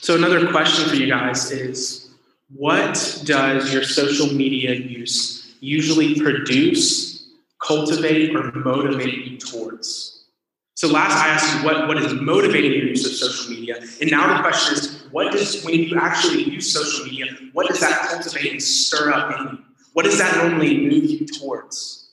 So 0.00 0.16
another 0.16 0.50
question 0.50 0.88
for 0.88 0.96
you 0.96 1.08
guys 1.08 1.50
is 1.50 2.03
what 2.48 3.22
does 3.24 3.72
your 3.72 3.82
social 3.82 4.26
media 4.26 4.74
use 4.74 5.56
usually 5.60 6.20
produce, 6.20 7.28
cultivate, 7.62 8.34
or 8.34 8.52
motivate 8.52 9.26
you 9.26 9.38
towards? 9.38 10.26
So 10.74 10.88
last 10.88 11.12
I 11.12 11.28
asked 11.28 11.56
you 11.56 11.64
what, 11.64 11.88
what 11.88 11.98
is 11.98 12.12
motivating 12.14 12.72
your 12.72 12.88
use 12.88 13.06
of 13.06 13.12
social 13.12 13.50
media. 13.50 13.76
And 14.00 14.10
now 14.10 14.36
the 14.36 14.42
question 14.42 14.74
is, 14.74 15.04
what 15.10 15.32
does 15.32 15.64
when 15.64 15.74
you 15.74 15.96
actually 15.98 16.42
use 16.42 16.72
social 16.72 17.06
media, 17.06 17.26
what 17.52 17.68
does 17.68 17.80
that 17.80 18.08
cultivate 18.08 18.50
and 18.50 18.62
stir 18.62 19.12
up 19.12 19.38
in 19.38 19.46
you? 19.46 19.64
What 19.92 20.04
does 20.04 20.18
that 20.18 20.36
normally 20.36 20.78
move 20.78 21.04
you 21.04 21.26
towards? 21.26 22.10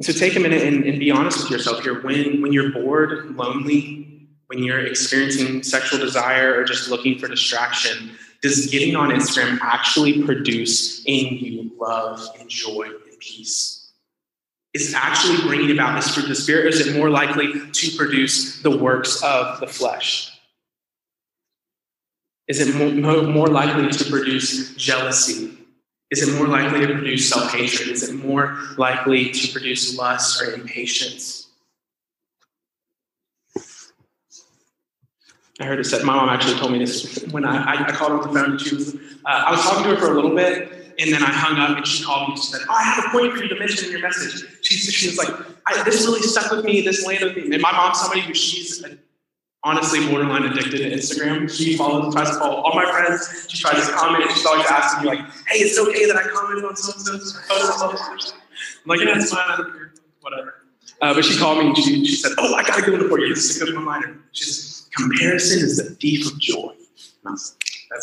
So 0.00 0.12
take 0.12 0.34
a 0.36 0.40
minute 0.40 0.62
and, 0.62 0.84
and 0.84 0.98
be 0.98 1.10
honest 1.10 1.42
with 1.42 1.50
yourself 1.50 1.82
here. 1.82 2.02
When 2.02 2.40
when 2.42 2.52
you're 2.52 2.72
bored, 2.72 3.36
lonely, 3.36 4.28
when 4.48 4.62
you're 4.62 4.84
experiencing 4.84 5.62
sexual 5.62 5.98
desire 5.98 6.58
or 6.58 6.64
just 6.64 6.90
looking 6.90 7.18
for 7.18 7.28
distraction, 7.28 8.10
does 8.44 8.66
getting 8.66 8.94
on 8.94 9.08
Instagram 9.08 9.58
actually 9.62 10.22
produce 10.22 11.02
in 11.06 11.38
you 11.38 11.72
love 11.80 12.20
and 12.38 12.46
joy 12.46 12.82
and 12.82 13.18
peace? 13.18 13.90
Is 14.74 14.90
it 14.90 14.94
actually 14.94 15.38
bringing 15.48 15.70
about 15.70 15.96
this 15.96 16.12
fruit 16.12 16.24
of 16.24 16.28
the 16.28 16.34
Spirit, 16.34 16.66
or 16.66 16.68
is 16.68 16.86
it 16.86 16.94
more 16.94 17.08
likely 17.08 17.54
to 17.70 17.96
produce 17.96 18.60
the 18.60 18.76
works 18.76 19.22
of 19.22 19.60
the 19.60 19.66
flesh? 19.66 20.30
Is 22.46 22.60
it 22.60 22.76
more, 22.76 23.22
more 23.22 23.46
likely 23.46 23.88
to 23.88 24.10
produce 24.10 24.74
jealousy? 24.74 25.56
Is 26.10 26.28
it 26.28 26.36
more 26.36 26.46
likely 26.46 26.86
to 26.86 26.92
produce 26.92 27.26
self 27.26 27.50
hatred? 27.50 27.88
Is 27.88 28.06
it 28.10 28.14
more 28.16 28.58
likely 28.76 29.30
to 29.30 29.52
produce 29.52 29.96
lust 29.96 30.42
or 30.42 30.52
impatience? 30.52 31.43
I 35.64 35.66
heard 35.66 35.80
it 35.80 35.84
said, 35.84 36.04
my 36.04 36.14
mom 36.14 36.28
actually 36.28 36.58
told 36.58 36.72
me 36.72 36.78
this 36.78 37.24
when 37.30 37.46
I, 37.46 37.86
I, 37.86 37.90
called 37.92 38.10
her 38.12 38.18
on 38.18 38.34
the 38.34 38.38
phone. 38.38 38.52
Was, 38.52 38.94
uh, 38.94 38.98
I 39.24 39.50
was 39.50 39.62
talking 39.62 39.84
to 39.84 39.90
her 39.90 39.96
for 39.96 40.12
a 40.12 40.14
little 40.14 40.36
bit, 40.36 40.94
and 40.98 41.10
then 41.10 41.22
I 41.22 41.32
hung 41.32 41.58
up, 41.58 41.78
and 41.78 41.86
she 41.86 42.04
called 42.04 42.28
me 42.28 42.34
and 42.34 42.42
she 42.42 42.52
said, 42.52 42.60
Oh, 42.68 42.74
I 42.74 42.82
have 42.82 43.06
a 43.06 43.08
point 43.08 43.32
for 43.32 43.42
you 43.42 43.48
to 43.48 43.58
mention 43.58 43.86
in 43.86 43.92
your 43.92 44.02
message. 44.02 44.44
She, 44.60 44.74
she 44.76 45.08
was 45.08 45.16
like, 45.16 45.86
This 45.86 46.04
really 46.04 46.20
stuck 46.20 46.52
with 46.52 46.66
me, 46.66 46.82
this 46.82 47.06
landed 47.06 47.34
with 47.34 47.46
me. 47.48 47.54
And 47.54 47.62
my 47.62 47.72
mom's 47.72 47.98
somebody 47.98 48.20
who 48.20 48.34
she's 48.34 48.84
honestly 49.62 50.06
borderline 50.06 50.44
addicted 50.44 50.76
to 50.76 50.90
Instagram. 50.90 51.50
She 51.50 51.78
follows, 51.78 52.14
tries 52.14 52.28
to 52.28 52.36
follow 52.36 52.56
all 52.56 52.74
my 52.74 52.84
friends. 52.84 53.46
She 53.48 53.56
tries 53.56 53.86
to 53.86 53.92
comment, 53.94 54.30
she's 54.32 54.44
always 54.44 54.66
asking 54.66 55.04
me, 55.04 55.16
like, 55.16 55.26
Hey, 55.48 55.60
is 55.60 55.78
it 55.78 55.88
okay 55.88 56.04
that 56.04 56.16
I 56.16 56.24
commented 56.24 56.66
on 56.66 56.76
so 56.76 56.92
and 56.92 57.00
so's 57.00 57.40
photos? 57.48 58.34
I'm 58.34 58.88
like, 58.88 59.00
Yeah, 59.00 59.16
it's 59.16 59.32
fine, 59.32 59.64
whatever. 60.20 60.56
Uh, 61.00 61.14
but 61.14 61.24
she 61.24 61.38
called 61.38 61.58
me 61.58 61.68
and 61.68 61.76
she, 61.78 62.04
she 62.04 62.16
said, 62.16 62.32
Oh, 62.36 62.52
I 62.54 62.62
got 62.64 62.84
to 62.84 62.90
go 62.90 62.96
in 62.96 63.08
for 63.08 63.18
you. 63.18 63.34
This 63.34 63.48
is 63.48 63.62
a 63.62 63.64
good 63.64 63.74
reminder. 63.74 64.18
She's 64.32 64.73
comparison 64.96 65.64
is 65.64 65.76
the 65.76 65.94
thief 65.94 66.30
of 66.30 66.38
joy. 66.38 66.74
That's 67.24 67.56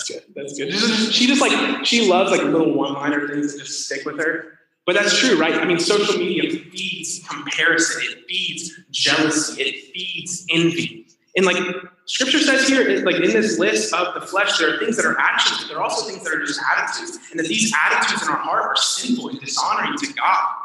good. 0.07 0.23
That's 0.35 0.57
good. 0.57 0.71
She 1.13 1.27
just 1.27 1.41
like 1.41 1.85
she 1.85 2.09
loves 2.09 2.31
like 2.31 2.41
little 2.41 2.73
one-liner 2.73 3.27
things 3.27 3.53
that 3.53 3.59
just 3.59 3.85
stick 3.85 4.05
with 4.05 4.17
her. 4.19 4.59
But 4.85 4.95
that's 4.95 5.17
true, 5.17 5.37
right? 5.37 5.53
I 5.53 5.65
mean, 5.65 5.79
social 5.79 6.17
media 6.17 6.49
feeds 6.49 7.21
comparison. 7.27 8.01
It 8.03 8.25
feeds 8.27 8.71
jealousy. 8.89 9.61
It 9.61 9.93
feeds 9.93 10.45
envy. 10.49 11.07
And 11.37 11.45
like 11.45 11.57
Scripture 12.05 12.39
says 12.39 12.67
here, 12.67 13.05
like 13.05 13.15
in 13.15 13.21
this 13.21 13.59
list 13.59 13.93
of 13.93 14.13
the 14.15 14.21
flesh, 14.21 14.57
there 14.57 14.73
are 14.73 14.79
things 14.79 14.97
that 14.97 15.05
are 15.05 15.17
actions, 15.19 15.59
but 15.59 15.67
there 15.67 15.77
are 15.77 15.83
also 15.83 16.09
things 16.09 16.23
that 16.23 16.33
are 16.33 16.43
just 16.45 16.59
attitudes, 16.75 17.19
and 17.29 17.39
that 17.39 17.47
these 17.47 17.71
attitudes 17.85 18.23
in 18.23 18.29
our 18.29 18.37
heart 18.37 18.63
are 18.63 18.75
sinful 18.75 19.29
and 19.29 19.39
dishonoring 19.39 19.97
to 19.97 20.13
God. 20.13 20.55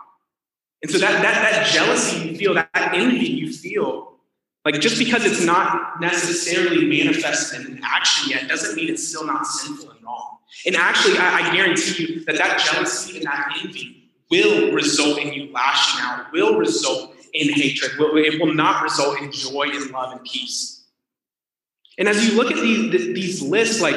And 0.83 0.91
so 0.91 0.99
that 0.99 1.23
that 1.23 1.53
that 1.53 1.67
jealousy 1.67 2.31
you 2.31 2.37
feel, 2.37 2.55
that 2.55 2.71
envy 2.75 3.27
you 3.27 3.53
feel, 3.53 4.16
like 4.67 4.81
just 4.81 4.99
because 4.99 5.25
it's 5.25 5.45
not 5.45 6.01
necessarily 6.01 6.87
manifested 6.87 7.67
in 7.67 7.81
action 7.85 8.31
yet 8.31 8.49
doesn't 8.49 8.75
mean 8.75 8.91
it's 8.91 9.07
still 9.07 9.25
not 9.25 9.47
sinful 9.47 9.93
and 9.93 10.03
wrong. 10.03 10.39
And 10.67 10.75
actually, 10.75 11.17
I, 11.19 11.39
I 11.39 11.55
guarantee 11.55 12.15
you 12.15 12.25
that 12.25 12.37
that 12.37 12.59
jealousy 12.59 13.19
and 13.19 13.27
that 13.27 13.61
envy 13.63 14.11
will 14.29 14.73
result 14.73 15.21
in 15.21 15.33
you 15.33 15.53
lashing 15.53 16.01
out, 16.03 16.33
will 16.33 16.59
result 16.59 17.15
in 17.33 17.53
hatred. 17.53 17.93
It 17.97 18.43
will 18.43 18.55
not 18.55 18.83
result 18.83 19.23
in 19.23 19.31
joy 19.31 19.69
and 19.73 19.89
love 19.93 20.11
and 20.11 20.25
peace. 20.25 20.85
And 21.97 22.09
as 22.09 22.29
you 22.29 22.37
look 22.37 22.51
at 22.51 22.57
these, 22.57 22.91
these 23.15 23.43
lists, 23.43 23.81
like, 23.81 23.95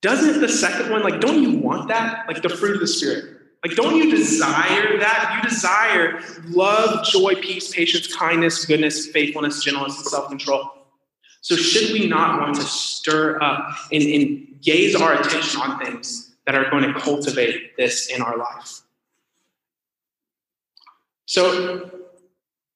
doesn't 0.00 0.40
the 0.40 0.48
second 0.48 0.90
one, 0.90 1.02
like, 1.02 1.20
don't 1.20 1.42
you 1.42 1.58
want 1.58 1.88
that? 1.88 2.26
Like 2.26 2.40
the 2.40 2.48
fruit 2.48 2.76
of 2.76 2.80
the 2.80 2.86
Spirit. 2.86 3.37
Like, 3.64 3.74
don't 3.74 3.96
you 3.96 4.10
desire 4.10 4.98
that? 4.98 5.40
You 5.42 5.50
desire 5.50 6.22
love, 6.46 7.04
joy, 7.06 7.34
peace, 7.36 7.72
patience, 7.74 8.14
kindness, 8.14 8.64
goodness, 8.64 9.08
faithfulness, 9.08 9.62
gentleness, 9.62 9.96
and 9.96 10.06
self 10.06 10.28
control. 10.28 10.70
So, 11.40 11.56
should 11.56 11.92
we 11.92 12.06
not 12.06 12.40
want 12.40 12.54
to 12.56 12.62
stir 12.62 13.42
up 13.42 13.74
and, 13.92 14.02
and 14.02 14.60
gaze 14.62 14.94
our 14.94 15.20
attention 15.20 15.60
on 15.60 15.78
things 15.84 16.36
that 16.46 16.54
are 16.54 16.70
going 16.70 16.84
to 16.84 17.00
cultivate 17.00 17.76
this 17.76 18.08
in 18.14 18.22
our 18.22 18.36
life? 18.36 18.80
So, 21.26 21.90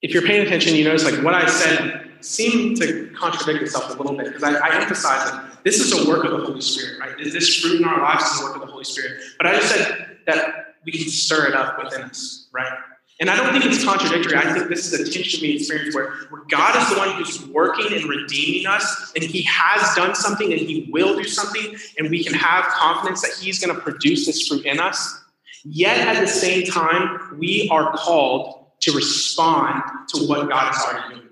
if 0.03 0.12
you're 0.12 0.27
paying 0.27 0.45
attention, 0.45 0.75
you 0.75 0.85
notice 0.85 1.05
like 1.05 1.23
what 1.23 1.35
I 1.35 1.47
said 1.47 2.11
seemed 2.21 2.77
to 2.79 3.11
contradict 3.16 3.62
itself 3.62 3.95
a 3.95 4.03
little 4.03 4.16
bit 4.16 4.27
because 4.27 4.42
I, 4.42 4.55
I 4.55 4.81
emphasize 4.81 5.31
that 5.31 5.64
this 5.64 5.79
is 5.79 5.92
a 5.92 6.09
work 6.09 6.25
of 6.25 6.33
the 6.33 6.45
Holy 6.45 6.61
Spirit, 6.61 6.99
right? 6.99 7.16
This 7.18 7.61
fruit 7.61 7.81
in 7.81 7.85
our 7.85 8.01
lives 8.01 8.25
is 8.25 8.40
a 8.40 8.45
work 8.45 8.57
of 8.57 8.62
the 8.62 8.66
Holy 8.66 8.85
Spirit. 8.85 9.23
But 9.38 9.47
I 9.47 9.55
just 9.55 9.75
said 9.75 10.18
that 10.27 10.72
we 10.85 10.92
can 10.92 11.09
stir 11.09 11.49
it 11.49 11.55
up 11.55 11.83
within 11.83 12.03
us, 12.03 12.49
right? 12.53 12.73
And 13.21 13.31
I 13.31 13.37
don't 13.37 13.53
think 13.53 13.64
it's 13.64 13.85
contradictory. 13.85 14.37
I 14.37 14.53
think 14.53 14.68
this 14.68 14.92
is 14.92 14.99
a 14.99 15.11
tension 15.11 15.42
we 15.42 15.55
experience 15.55 15.95
where, 15.95 16.12
where 16.31 16.42
God 16.51 16.77
is 16.77 16.90
the 16.90 16.97
one 16.99 17.11
who's 17.12 17.47
working 17.47 17.92
and 17.92 18.05
redeeming 18.09 18.66
us, 18.66 19.12
and 19.14 19.23
He 19.23 19.42
has 19.42 19.95
done 19.95 20.14
something 20.14 20.51
and 20.51 20.61
He 20.61 20.88
will 20.90 21.16
do 21.16 21.25
something, 21.25 21.77
and 21.99 22.11
we 22.11 22.25
can 22.25 22.35
have 22.35 22.64
confidence 22.64 23.23
that 23.23 23.33
He's 23.40 23.64
going 23.64 23.75
to 23.75 23.81
produce 23.81 24.27
this 24.27 24.49
fruit 24.49 24.66
in 24.66 24.81
us. 24.81 25.21
Yet 25.64 25.99
at 25.99 26.21
the 26.21 26.27
same 26.27 26.66
time, 26.66 27.38
we 27.38 27.68
are 27.71 27.92
called 27.92 28.66
to 28.81 28.92
respond 28.92 29.83
to 30.09 30.27
what 30.27 30.49
God 30.49 30.75
is 30.75 30.81
already 30.83 31.14
doing. 31.14 31.29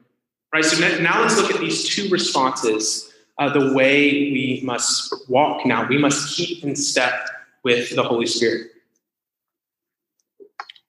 Right? 0.52 0.64
So 0.64 0.98
now 0.98 1.22
let's 1.22 1.36
look 1.36 1.52
at 1.52 1.60
these 1.60 1.88
two 1.88 2.08
responses, 2.08 3.12
uh, 3.38 3.52
the 3.52 3.72
way 3.74 4.10
we 4.10 4.60
must 4.62 5.28
walk 5.28 5.66
now. 5.66 5.88
We 5.88 5.98
must 5.98 6.36
keep 6.36 6.62
in 6.62 6.76
step 6.76 7.28
with 7.64 7.94
the 7.96 8.02
Holy 8.02 8.26
Spirit. 8.26 8.69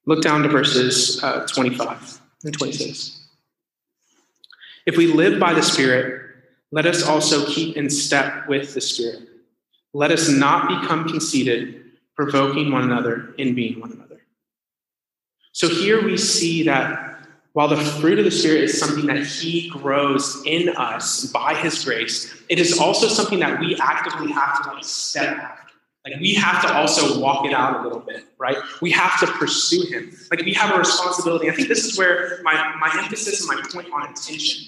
Look 0.06 0.22
down 0.22 0.42
to 0.42 0.48
verses 0.48 1.22
uh, 1.22 1.46
25 1.46 2.20
and 2.44 2.52
26. 2.52 3.20
If 4.86 4.96
we 4.96 5.06
live 5.06 5.38
by 5.38 5.54
the 5.54 5.62
Spirit, 5.62 6.34
let 6.72 6.86
us 6.86 7.02
also 7.02 7.46
keep 7.46 7.76
in 7.76 7.88
step 7.88 8.48
with 8.48 8.74
the 8.74 8.80
Spirit. 8.80 9.28
Let 9.92 10.10
us 10.10 10.28
not 10.28 10.68
become 10.68 11.08
conceited, 11.08 11.84
provoking 12.16 12.72
one 12.72 12.82
another, 12.82 13.34
envying 13.38 13.78
one 13.78 13.92
another. 13.92 14.20
So 15.52 15.68
here 15.68 16.02
we 16.02 16.16
see 16.16 16.62
that 16.64 17.12
while 17.52 17.68
the 17.68 17.76
fruit 17.76 18.18
of 18.18 18.24
the 18.24 18.30
Spirit 18.30 18.64
is 18.64 18.78
something 18.78 19.06
that 19.06 19.24
He 19.24 19.68
grows 19.68 20.42
in 20.46 20.70
us 20.70 21.26
by 21.26 21.54
His 21.54 21.84
grace, 21.84 22.34
it 22.48 22.58
is 22.58 22.78
also 22.78 23.06
something 23.06 23.38
that 23.40 23.60
we 23.60 23.76
actively 23.76 24.32
have 24.32 24.64
to 24.64 24.72
like 24.72 24.84
step. 24.84 25.58
Like 26.04 26.18
we 26.20 26.34
have 26.34 26.62
to 26.62 26.74
also 26.74 27.20
walk 27.20 27.46
it 27.46 27.52
out 27.52 27.80
a 27.80 27.82
little 27.84 28.00
bit, 28.00 28.24
right? 28.36 28.56
We 28.80 28.90
have 28.90 29.20
to 29.20 29.26
pursue 29.26 29.86
Him. 29.86 30.12
Like 30.30 30.44
we 30.44 30.52
have 30.54 30.74
a 30.74 30.78
responsibility. 30.78 31.48
I 31.48 31.54
think 31.54 31.68
this 31.68 31.84
is 31.84 31.96
where 31.96 32.40
my, 32.42 32.54
my 32.80 32.90
emphasis 33.02 33.48
and 33.48 33.56
my 33.56 33.62
point 33.70 33.92
on 33.92 34.10
attention, 34.10 34.66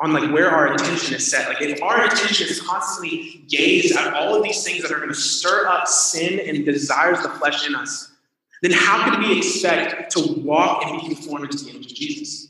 on 0.00 0.12
like 0.12 0.30
where 0.30 0.50
our 0.50 0.74
attention 0.74 1.14
is 1.14 1.30
set. 1.30 1.48
Like 1.48 1.62
if 1.62 1.82
our 1.82 2.04
attention 2.04 2.48
is 2.48 2.60
constantly 2.60 3.44
gazed 3.48 3.96
at 3.96 4.12
all 4.12 4.34
of 4.34 4.42
these 4.42 4.62
things 4.62 4.82
that 4.82 4.92
are 4.92 4.98
going 4.98 5.08
to 5.08 5.14
stir 5.14 5.66
up 5.68 5.88
sin 5.88 6.38
and 6.40 6.66
desires 6.66 7.22
the 7.22 7.30
flesh 7.30 7.66
in 7.66 7.74
us, 7.74 8.12
then 8.60 8.72
how 8.72 9.10
can 9.10 9.22
we 9.22 9.38
expect 9.38 10.12
to 10.12 10.34
walk 10.42 10.84
and 10.84 11.00
be 11.00 11.14
conformed 11.14 11.50
to 11.50 11.64
the 11.64 11.70
image 11.70 11.92
of 11.92 11.96
Jesus? 11.96 12.48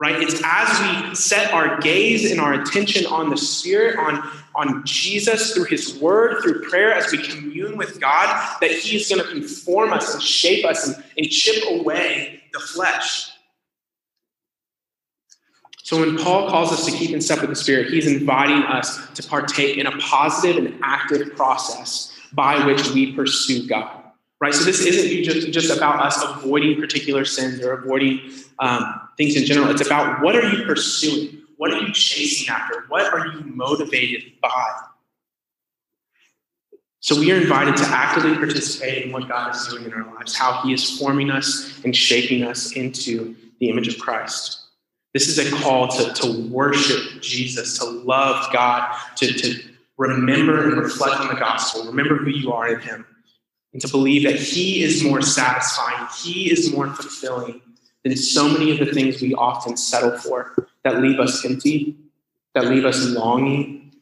Right? 0.00 0.20
It's 0.20 0.42
as 0.44 1.08
we 1.08 1.14
set 1.14 1.52
our 1.52 1.80
gaze 1.80 2.32
and 2.32 2.40
our 2.40 2.54
attention 2.54 3.06
on 3.06 3.30
the 3.30 3.36
Spirit, 3.36 3.96
on, 4.00 4.28
on 4.54 4.84
Jesus 4.84 5.54
through 5.54 5.64
His 5.64 5.98
Word, 5.98 6.42
through 6.42 6.62
prayer, 6.68 6.92
as 6.92 7.10
we 7.12 7.18
commune 7.18 7.76
with 7.76 8.00
God, 8.00 8.58
that 8.60 8.70
He 8.70 8.96
is 8.96 9.08
going 9.08 9.22
to 9.22 9.28
conform 9.28 9.92
us 9.92 10.14
and 10.14 10.22
shape 10.22 10.64
us 10.64 10.86
and, 10.86 11.04
and 11.16 11.28
chip 11.28 11.64
away 11.68 12.42
the 12.52 12.60
flesh. 12.60 13.30
So 15.82 16.00
when 16.00 16.16
Paul 16.16 16.48
calls 16.48 16.72
us 16.72 16.86
to 16.86 16.92
keep 16.92 17.10
in 17.10 17.20
step 17.20 17.40
with 17.40 17.50
the 17.50 17.56
Spirit, 17.56 17.90
he's 17.90 18.06
inviting 18.06 18.62
us 18.62 19.10
to 19.10 19.22
partake 19.22 19.78
in 19.78 19.86
a 19.86 19.98
positive 19.98 20.64
and 20.64 20.78
active 20.82 21.34
process 21.34 22.16
by 22.32 22.64
which 22.64 22.90
we 22.90 23.12
pursue 23.14 23.66
God 23.66 24.02
right? 24.42 24.52
So 24.52 24.64
this 24.64 24.84
isn't 24.84 25.22
just, 25.22 25.52
just 25.52 25.74
about 25.74 26.04
us 26.04 26.20
avoiding 26.20 26.80
particular 26.80 27.24
sins 27.24 27.62
or 27.62 27.72
avoiding 27.74 28.20
um, 28.58 29.00
things 29.16 29.36
in 29.36 29.44
general. 29.44 29.70
It's 29.70 29.86
about 29.86 30.20
what 30.20 30.34
are 30.34 30.50
you 30.50 30.66
pursuing? 30.66 31.41
What 31.62 31.72
are 31.74 31.78
you 31.78 31.92
chasing 31.92 32.48
after? 32.48 32.86
What 32.88 33.14
are 33.14 33.24
you 33.24 33.40
motivated 33.44 34.32
by? 34.42 34.80
So 36.98 37.20
we 37.20 37.30
are 37.30 37.36
invited 37.36 37.76
to 37.76 37.84
actively 37.84 38.34
participate 38.34 39.04
in 39.04 39.12
what 39.12 39.28
God 39.28 39.54
is 39.54 39.68
doing 39.68 39.84
in 39.84 39.92
our 39.92 40.12
lives, 40.12 40.34
how 40.36 40.60
He 40.64 40.72
is 40.72 40.98
forming 40.98 41.30
us 41.30 41.80
and 41.84 41.94
shaping 41.94 42.42
us 42.42 42.72
into 42.72 43.36
the 43.60 43.70
image 43.70 43.86
of 43.86 43.96
Christ. 44.00 44.58
This 45.14 45.28
is 45.28 45.38
a 45.38 45.56
call 45.62 45.86
to, 45.86 46.12
to 46.12 46.48
worship 46.48 47.22
Jesus, 47.22 47.78
to 47.78 47.84
love 47.84 48.52
God, 48.52 48.96
to, 49.18 49.32
to 49.32 49.62
remember 49.98 50.64
and 50.64 50.78
reflect 50.78 51.20
on 51.20 51.28
the 51.28 51.38
gospel, 51.38 51.84
remember 51.84 52.16
who 52.16 52.30
you 52.30 52.52
are 52.52 52.74
in 52.74 52.80
Him 52.80 53.06
and 53.72 53.80
to 53.82 53.88
believe 53.88 54.24
that 54.24 54.34
He 54.34 54.82
is 54.82 55.04
more 55.04 55.22
satisfying, 55.22 56.08
He 56.24 56.50
is 56.50 56.72
more 56.72 56.88
fulfilling 56.88 57.62
than 58.04 58.16
so 58.16 58.48
many 58.48 58.70
of 58.70 58.78
the 58.78 58.92
things 58.92 59.20
we 59.20 59.34
often 59.34 59.76
settle 59.76 60.18
for 60.18 60.68
that 60.84 61.00
leave 61.00 61.20
us 61.20 61.44
empty, 61.44 61.96
that 62.54 62.66
leave 62.66 62.84
us 62.84 63.06
longing, 63.10 63.92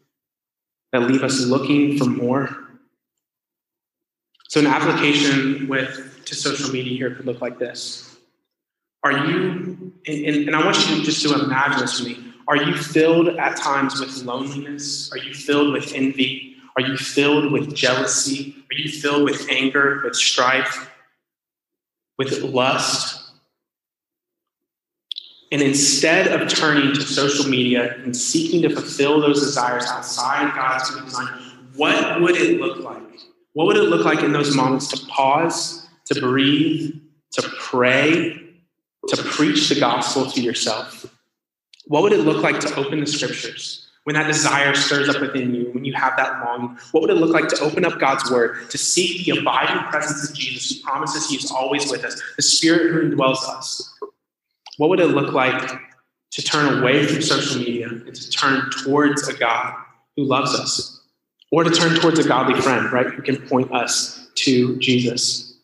that 0.92 1.02
leave 1.02 1.22
us 1.22 1.40
looking 1.46 1.98
for 1.98 2.06
more. 2.06 2.56
So, 4.48 4.60
an 4.60 4.66
application 4.66 5.68
with 5.68 6.24
to 6.24 6.34
social 6.34 6.70
media 6.72 6.96
here 6.96 7.14
could 7.14 7.26
look 7.26 7.40
like 7.40 7.58
this. 7.58 8.16
Are 9.02 9.12
you, 9.12 9.92
and, 10.06 10.26
and 10.26 10.56
I 10.56 10.64
want 10.64 10.88
you 10.88 11.02
just 11.02 11.22
to 11.22 11.34
imagine 11.34 11.80
this 11.80 12.00
with 12.00 12.18
me, 12.18 12.32
are 12.48 12.56
you 12.56 12.76
filled 12.76 13.28
at 13.28 13.56
times 13.56 14.00
with 14.00 14.24
loneliness? 14.24 15.10
Are 15.12 15.18
you 15.18 15.32
filled 15.34 15.72
with 15.72 15.92
envy? 15.94 16.56
Are 16.76 16.82
you 16.82 16.96
filled 16.96 17.52
with 17.52 17.74
jealousy? 17.74 18.54
Are 18.70 18.74
you 18.74 18.90
filled 18.90 19.24
with 19.24 19.48
anger, 19.50 20.02
with 20.04 20.16
strife, 20.16 20.90
with 22.18 22.42
lust? 22.42 23.19
And 25.52 25.62
instead 25.62 26.28
of 26.28 26.48
turning 26.48 26.94
to 26.94 27.00
social 27.00 27.48
media 27.48 27.94
and 28.04 28.16
seeking 28.16 28.62
to 28.62 28.70
fulfill 28.70 29.20
those 29.20 29.40
desires 29.40 29.84
outside 29.86 30.54
God's 30.54 30.94
design, 30.94 31.28
what 31.74 32.20
would 32.20 32.36
it 32.36 32.60
look 32.60 32.78
like? 32.78 33.02
What 33.54 33.66
would 33.66 33.76
it 33.76 33.84
look 33.84 34.04
like 34.04 34.22
in 34.22 34.32
those 34.32 34.54
moments 34.54 34.88
to 34.88 35.06
pause, 35.06 35.88
to 36.06 36.20
breathe, 36.20 36.94
to 37.32 37.42
pray, 37.58 38.40
to 39.08 39.16
preach 39.16 39.68
the 39.68 39.80
gospel 39.80 40.30
to 40.30 40.40
yourself? 40.40 41.06
What 41.86 42.04
would 42.04 42.12
it 42.12 42.20
look 42.20 42.42
like 42.44 42.60
to 42.60 42.74
open 42.76 43.00
the 43.00 43.06
scriptures? 43.06 43.90
when 44.04 44.14
that 44.14 44.26
desire 44.26 44.74
stirs 44.74 45.08
up 45.08 45.20
within 45.20 45.54
you, 45.54 45.70
when 45.72 45.84
you 45.84 45.92
have 45.92 46.16
that 46.16 46.44
longing, 46.44 46.76
what 46.92 47.02
would 47.02 47.10
it 47.10 47.18
look 47.18 47.30
like 47.30 47.48
to 47.48 47.60
open 47.60 47.84
up 47.84 47.98
God's 47.98 48.28
word, 48.30 48.70
to 48.70 48.78
seek 48.78 49.24
the 49.24 49.38
abiding 49.38 49.82
presence 49.90 50.28
of 50.28 50.34
Jesus 50.34 50.76
who 50.76 50.82
promises 50.82 51.28
he 51.28 51.36
is 51.36 51.50
always 51.50 51.90
with 51.90 52.04
us, 52.04 52.20
the 52.36 52.42
spirit 52.42 52.92
who 52.92 53.10
indwells 53.10 53.42
us? 53.48 53.94
What 54.80 54.88
would 54.88 55.00
it 55.00 55.08
look 55.08 55.34
like 55.34 55.78
to 56.30 56.42
turn 56.42 56.78
away 56.78 57.06
from 57.06 57.20
social 57.20 57.60
media 57.60 57.86
and 57.86 58.14
to 58.14 58.30
turn 58.30 58.70
towards 58.82 59.28
a 59.28 59.34
God 59.34 59.74
who 60.16 60.24
loves 60.24 60.58
us? 60.58 61.02
Or 61.52 61.64
to 61.64 61.70
turn 61.70 61.96
towards 61.96 62.18
a 62.18 62.26
godly 62.26 62.58
friend, 62.62 62.90
right, 62.90 63.08
who 63.08 63.20
can 63.20 63.36
point 63.46 63.70
us 63.72 64.30
to 64.36 64.78
Jesus? 64.78 65.58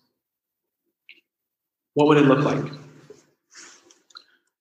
What 1.94 2.08
would 2.08 2.18
it 2.18 2.26
look 2.26 2.44
like? 2.44 2.70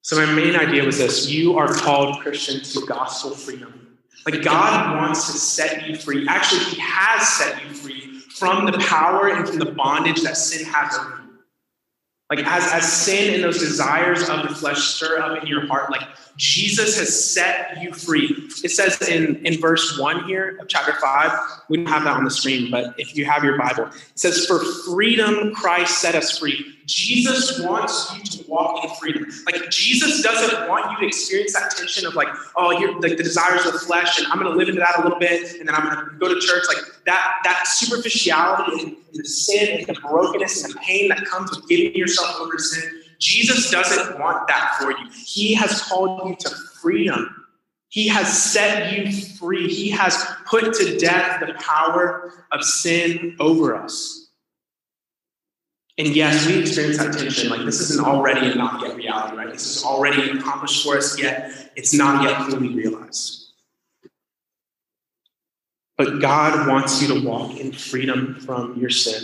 So, 0.04 0.26
my 0.26 0.34
main 0.34 0.56
idea 0.56 0.86
was 0.86 1.00
this 1.00 1.30
you 1.30 1.58
are 1.58 1.68
called 1.68 2.22
Christian 2.22 2.62
to 2.62 2.88
gospel 2.88 3.32
freedom. 3.32 3.98
Like, 4.26 4.42
God 4.42 4.96
wants 4.96 5.34
to 5.34 5.38
set 5.38 5.86
you 5.86 5.98
free. 5.98 6.26
Actually, 6.30 6.64
He 6.64 6.80
has 6.80 7.28
set 7.28 7.62
you 7.62 7.74
free 7.74 8.22
from 8.38 8.68
the 8.68 8.78
power 8.78 9.28
and 9.28 9.46
from 9.46 9.60
the 9.60 9.74
bondage 9.74 10.22
that 10.22 10.38
sin 10.38 10.66
has 10.66 10.98
over 10.98 11.24
you. 11.24 11.25
Like, 12.30 12.40
as, 12.40 12.72
as 12.74 12.92
sin 12.92 13.36
and 13.36 13.44
those 13.44 13.60
desires 13.60 14.30
of 14.30 14.42
the 14.48 14.56
flesh 14.56 14.80
stir 14.80 15.20
up 15.20 15.42
in 15.42 15.48
your 15.48 15.68
heart, 15.68 15.92
like, 15.92 16.08
Jesus 16.38 16.98
has 16.98 17.34
set 17.34 17.82
you 17.82 17.94
free. 17.94 18.50
It 18.64 18.70
says 18.72 19.00
in, 19.08 19.46
in 19.46 19.62
verse 19.62 19.98
1 20.00 20.26
here 20.26 20.58
of 20.60 20.68
chapter 20.68 20.94
5, 20.94 21.40
we 21.70 21.78
don't 21.78 21.86
have 21.86 22.04
that 22.04 22.18
on 22.18 22.24
the 22.24 22.32
screen, 22.32 22.72
but 22.72 22.96
if 22.98 23.16
you 23.16 23.26
have 23.26 23.44
your 23.44 23.58
Bible, 23.58 23.86
it 23.86 24.20
says, 24.20 24.46
For 24.46 24.60
freedom 24.86 25.54
Christ 25.54 26.00
set 26.02 26.16
us 26.16 26.38
free. 26.38 26.75
Jesus 26.86 27.60
wants 27.60 28.16
you 28.16 28.24
to 28.24 28.50
walk 28.50 28.84
in 28.84 28.90
freedom. 28.96 29.26
Like 29.46 29.70
Jesus 29.70 30.22
doesn't 30.22 30.70
want 30.70 30.92
you 30.92 31.00
to 31.00 31.08
experience 31.08 31.54
that 31.54 31.72
tension 31.72 32.06
of 32.06 32.16
like, 32.16 32.28
oh, 32.56 32.72
you're 32.80 33.00
like 33.00 33.18
the 33.18 33.24
desires 33.24 33.66
of 33.66 33.74
the 33.74 33.80
flesh, 33.80 34.20
and 34.20 34.28
I'm 34.28 34.40
going 34.40 34.52
to 34.52 34.58
live 34.58 34.70
into 34.70 34.82
that 34.82 35.00
a 35.00 35.04
little 35.04 35.20
bit, 35.20 35.60
and 35.60 35.68
then 35.68 35.76
I'm 35.76 35.84
going 35.84 36.10
to 36.10 36.18
go 36.18 36.34
to 36.34 36.40
church. 36.40 36.64
Like 36.68 36.84
that, 37.06 37.38
that 37.44 37.68
superficiality 37.68 38.84
and, 38.84 38.92
and 38.92 38.98
the 39.14 39.26
sin 39.26 39.80
and 39.80 39.88
the 39.88 40.00
brokenness 40.00 40.64
and 40.64 40.74
the 40.74 40.80
pain 40.80 41.10
that 41.10 41.26
comes 41.26 41.52
with 41.56 41.68
giving 41.68 41.96
yourself 41.96 42.36
over 42.40 42.54
to 42.54 42.62
sin. 42.62 43.02
Jesus 43.20 43.72
doesn't 43.72 44.20
want 44.20 44.48
that 44.48 44.76
for 44.80 44.92
you. 44.92 45.10
He 45.26 45.54
has 45.56 45.82
called 45.84 46.30
you 46.30 46.36
to 46.36 46.50
freedom. 46.82 47.46
He 47.90 48.08
has 48.10 48.44
set 48.44 48.92
you 48.92 49.12
free. 49.38 49.74
He 49.74 49.90
has 49.90 50.22
put 50.46 50.74
to 50.74 50.98
death 50.98 51.40
the 51.40 51.54
power 51.54 52.46
of 52.52 52.64
sin 52.64 53.38
over 53.40 53.76
us. 53.76 54.25
And 55.98 56.10
yes, 56.10 56.46
we 56.46 56.60
experience 56.60 56.98
that 56.98 57.14
tension. 57.18 57.50
Like 57.50 57.64
this 57.64 57.80
isn't 57.80 58.06
already 58.06 58.52
a 58.52 58.56
not 58.56 58.82
yet 58.86 58.98
reality, 58.98 59.38
right? 59.38 59.52
This 59.52 59.78
is 59.78 59.84
already 59.84 60.30
accomplished 60.30 60.84
for 60.84 60.98
us, 60.98 61.18
yet 61.20 61.72
it's 61.76 61.94
not 61.94 62.24
yet 62.24 62.50
fully 62.50 62.76
realized. 62.76 63.46
But 65.98 66.20
God 66.20 66.68
wants 66.68 67.02
you 67.02 67.08
to 67.08 67.26
walk 67.26 67.58
in 67.58 67.72
freedom 67.72 68.36
from 68.42 68.78
your 68.78 68.90
sin. 68.90 69.24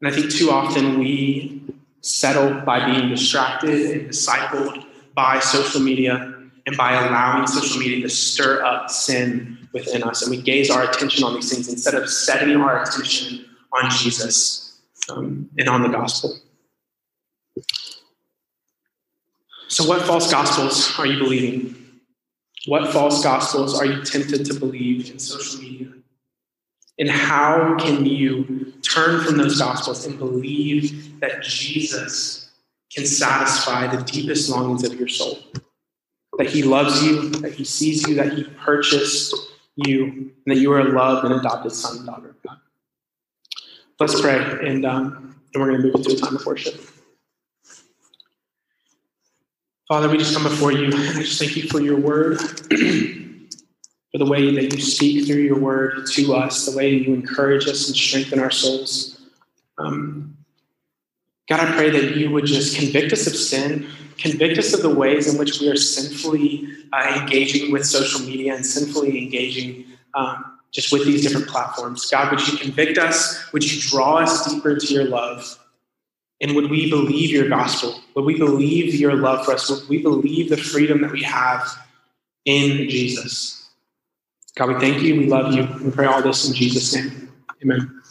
And 0.00 0.08
I 0.08 0.10
think 0.10 0.30
too 0.30 0.50
often 0.50 0.98
we 0.98 1.62
settle 2.00 2.60
by 2.62 2.90
being 2.90 3.10
distracted 3.10 3.90
and 3.90 4.10
discipled 4.10 4.86
by 5.14 5.38
social 5.40 5.80
media 5.80 6.34
and 6.66 6.76
by 6.76 6.92
allowing 6.92 7.46
social 7.46 7.78
media 7.78 8.02
to 8.02 8.08
stir 8.08 8.64
up 8.64 8.90
sin 8.90 9.68
within 9.72 10.02
us. 10.02 10.22
And 10.22 10.30
we 10.30 10.40
gaze 10.40 10.70
our 10.70 10.84
attention 10.84 11.24
on 11.24 11.34
these 11.34 11.52
things 11.52 11.68
instead 11.68 11.94
of 11.94 12.08
setting 12.08 12.56
our 12.56 12.82
attention 12.82 13.44
on 13.82 13.90
Jesus 13.90 14.80
um, 15.10 15.48
and 15.58 15.68
on 15.68 15.82
the 15.82 15.88
gospel. 15.88 16.38
So, 19.68 19.86
what 19.88 20.02
false 20.02 20.30
gospels 20.30 20.92
are 20.98 21.06
you 21.06 21.18
believing? 21.18 21.74
What 22.66 22.92
false 22.92 23.22
gospels 23.22 23.78
are 23.78 23.86
you 23.86 24.02
tempted 24.02 24.44
to 24.46 24.54
believe 24.54 25.10
in 25.10 25.18
social 25.18 25.60
media? 25.60 25.92
And 26.98 27.10
how 27.10 27.76
can 27.78 28.06
you 28.06 28.72
turn 28.82 29.22
from 29.24 29.36
those 29.36 29.58
gospels 29.58 30.06
and 30.06 30.18
believe 30.18 31.20
that 31.20 31.42
Jesus 31.42 32.50
can 32.92 33.04
satisfy 33.06 33.86
the 33.94 34.02
deepest 34.02 34.48
longings 34.48 34.84
of 34.84 34.98
your 34.98 35.08
soul? 35.08 35.38
That 36.38 36.48
he 36.48 36.62
loves 36.62 37.02
you, 37.02 37.30
that 37.30 37.52
he 37.52 37.64
sees 37.64 38.06
you, 38.08 38.14
that 38.14 38.32
he 38.32 38.44
purchased 38.44 39.34
you, 39.76 40.04
and 40.04 40.32
that 40.46 40.56
you 40.56 40.72
are 40.72 40.80
a 40.80 40.92
loved 40.92 41.26
and 41.26 41.34
adopted 41.34 41.72
son 41.72 41.98
and 41.98 42.06
daughter 42.06 42.30
of 42.30 42.42
God. 42.42 42.58
Let's 43.98 44.20
pray 44.20 44.36
and, 44.36 44.84
um, 44.84 45.36
and 45.54 45.62
we're 45.62 45.70
going 45.70 45.80
to 45.80 45.86
move 45.86 45.94
into 45.94 46.12
a 46.12 46.16
time 46.16 46.36
of 46.36 46.44
worship. 46.44 46.78
Father, 49.88 50.10
we 50.10 50.18
just 50.18 50.34
come 50.34 50.42
before 50.42 50.72
you 50.72 50.84
and 50.86 50.94
I 50.94 51.22
just 51.22 51.38
thank 51.38 51.56
you 51.56 51.68
for 51.68 51.80
your 51.80 51.98
word, 51.98 52.38
for 54.10 54.18
the 54.18 54.26
way 54.26 54.54
that 54.54 54.74
you 54.74 54.82
speak 54.82 55.26
through 55.26 55.42
your 55.42 55.58
word 55.58 56.06
to 56.12 56.34
us, 56.34 56.66
the 56.66 56.76
way 56.76 56.90
you 56.90 57.14
encourage 57.14 57.66
us 57.68 57.86
and 57.86 57.96
strengthen 57.96 58.38
our 58.38 58.50
souls. 58.50 59.18
Um, 59.78 60.36
God, 61.48 61.60
I 61.60 61.72
pray 61.74 61.88
that 61.88 62.16
you 62.16 62.30
would 62.32 62.44
just 62.44 62.76
convict 62.76 63.14
us 63.14 63.26
of 63.26 63.34
sin, 63.34 63.88
convict 64.18 64.58
us 64.58 64.74
of 64.74 64.82
the 64.82 64.94
ways 64.94 65.32
in 65.32 65.38
which 65.38 65.60
we 65.60 65.68
are 65.70 65.76
sinfully 65.76 66.68
uh, 66.92 67.18
engaging 67.20 67.72
with 67.72 67.86
social 67.86 68.20
media 68.20 68.56
and 68.56 68.66
sinfully 68.66 69.22
engaging 69.22 69.86
um, 70.14 70.55
just 70.76 70.92
with 70.92 71.06
these 71.06 71.22
different 71.22 71.48
platforms. 71.48 72.06
God, 72.10 72.30
would 72.30 72.46
you 72.46 72.58
convict 72.58 72.98
us? 72.98 73.50
Would 73.52 73.64
you 73.64 73.80
draw 73.80 74.18
us 74.18 74.52
deeper 74.52 74.72
into 74.72 74.92
your 74.92 75.06
love? 75.06 75.58
And 76.42 76.54
would 76.54 76.70
we 76.70 76.90
believe 76.90 77.30
your 77.30 77.48
gospel? 77.48 77.98
Would 78.14 78.26
we 78.26 78.36
believe 78.36 78.94
your 78.94 79.14
love 79.14 79.46
for 79.46 79.52
us? 79.52 79.70
Would 79.70 79.88
we 79.88 80.02
believe 80.02 80.50
the 80.50 80.58
freedom 80.58 81.00
that 81.00 81.10
we 81.10 81.22
have 81.22 81.66
in 82.44 82.90
Jesus? 82.90 83.70
God, 84.54 84.68
we 84.68 84.78
thank 84.78 85.02
you. 85.02 85.16
We 85.16 85.26
love 85.28 85.54
you. 85.54 85.66
We 85.82 85.90
pray 85.90 86.04
all 86.04 86.20
this 86.20 86.46
in 86.46 86.54
Jesus' 86.54 86.94
name. 86.94 87.32
Amen. 87.62 88.02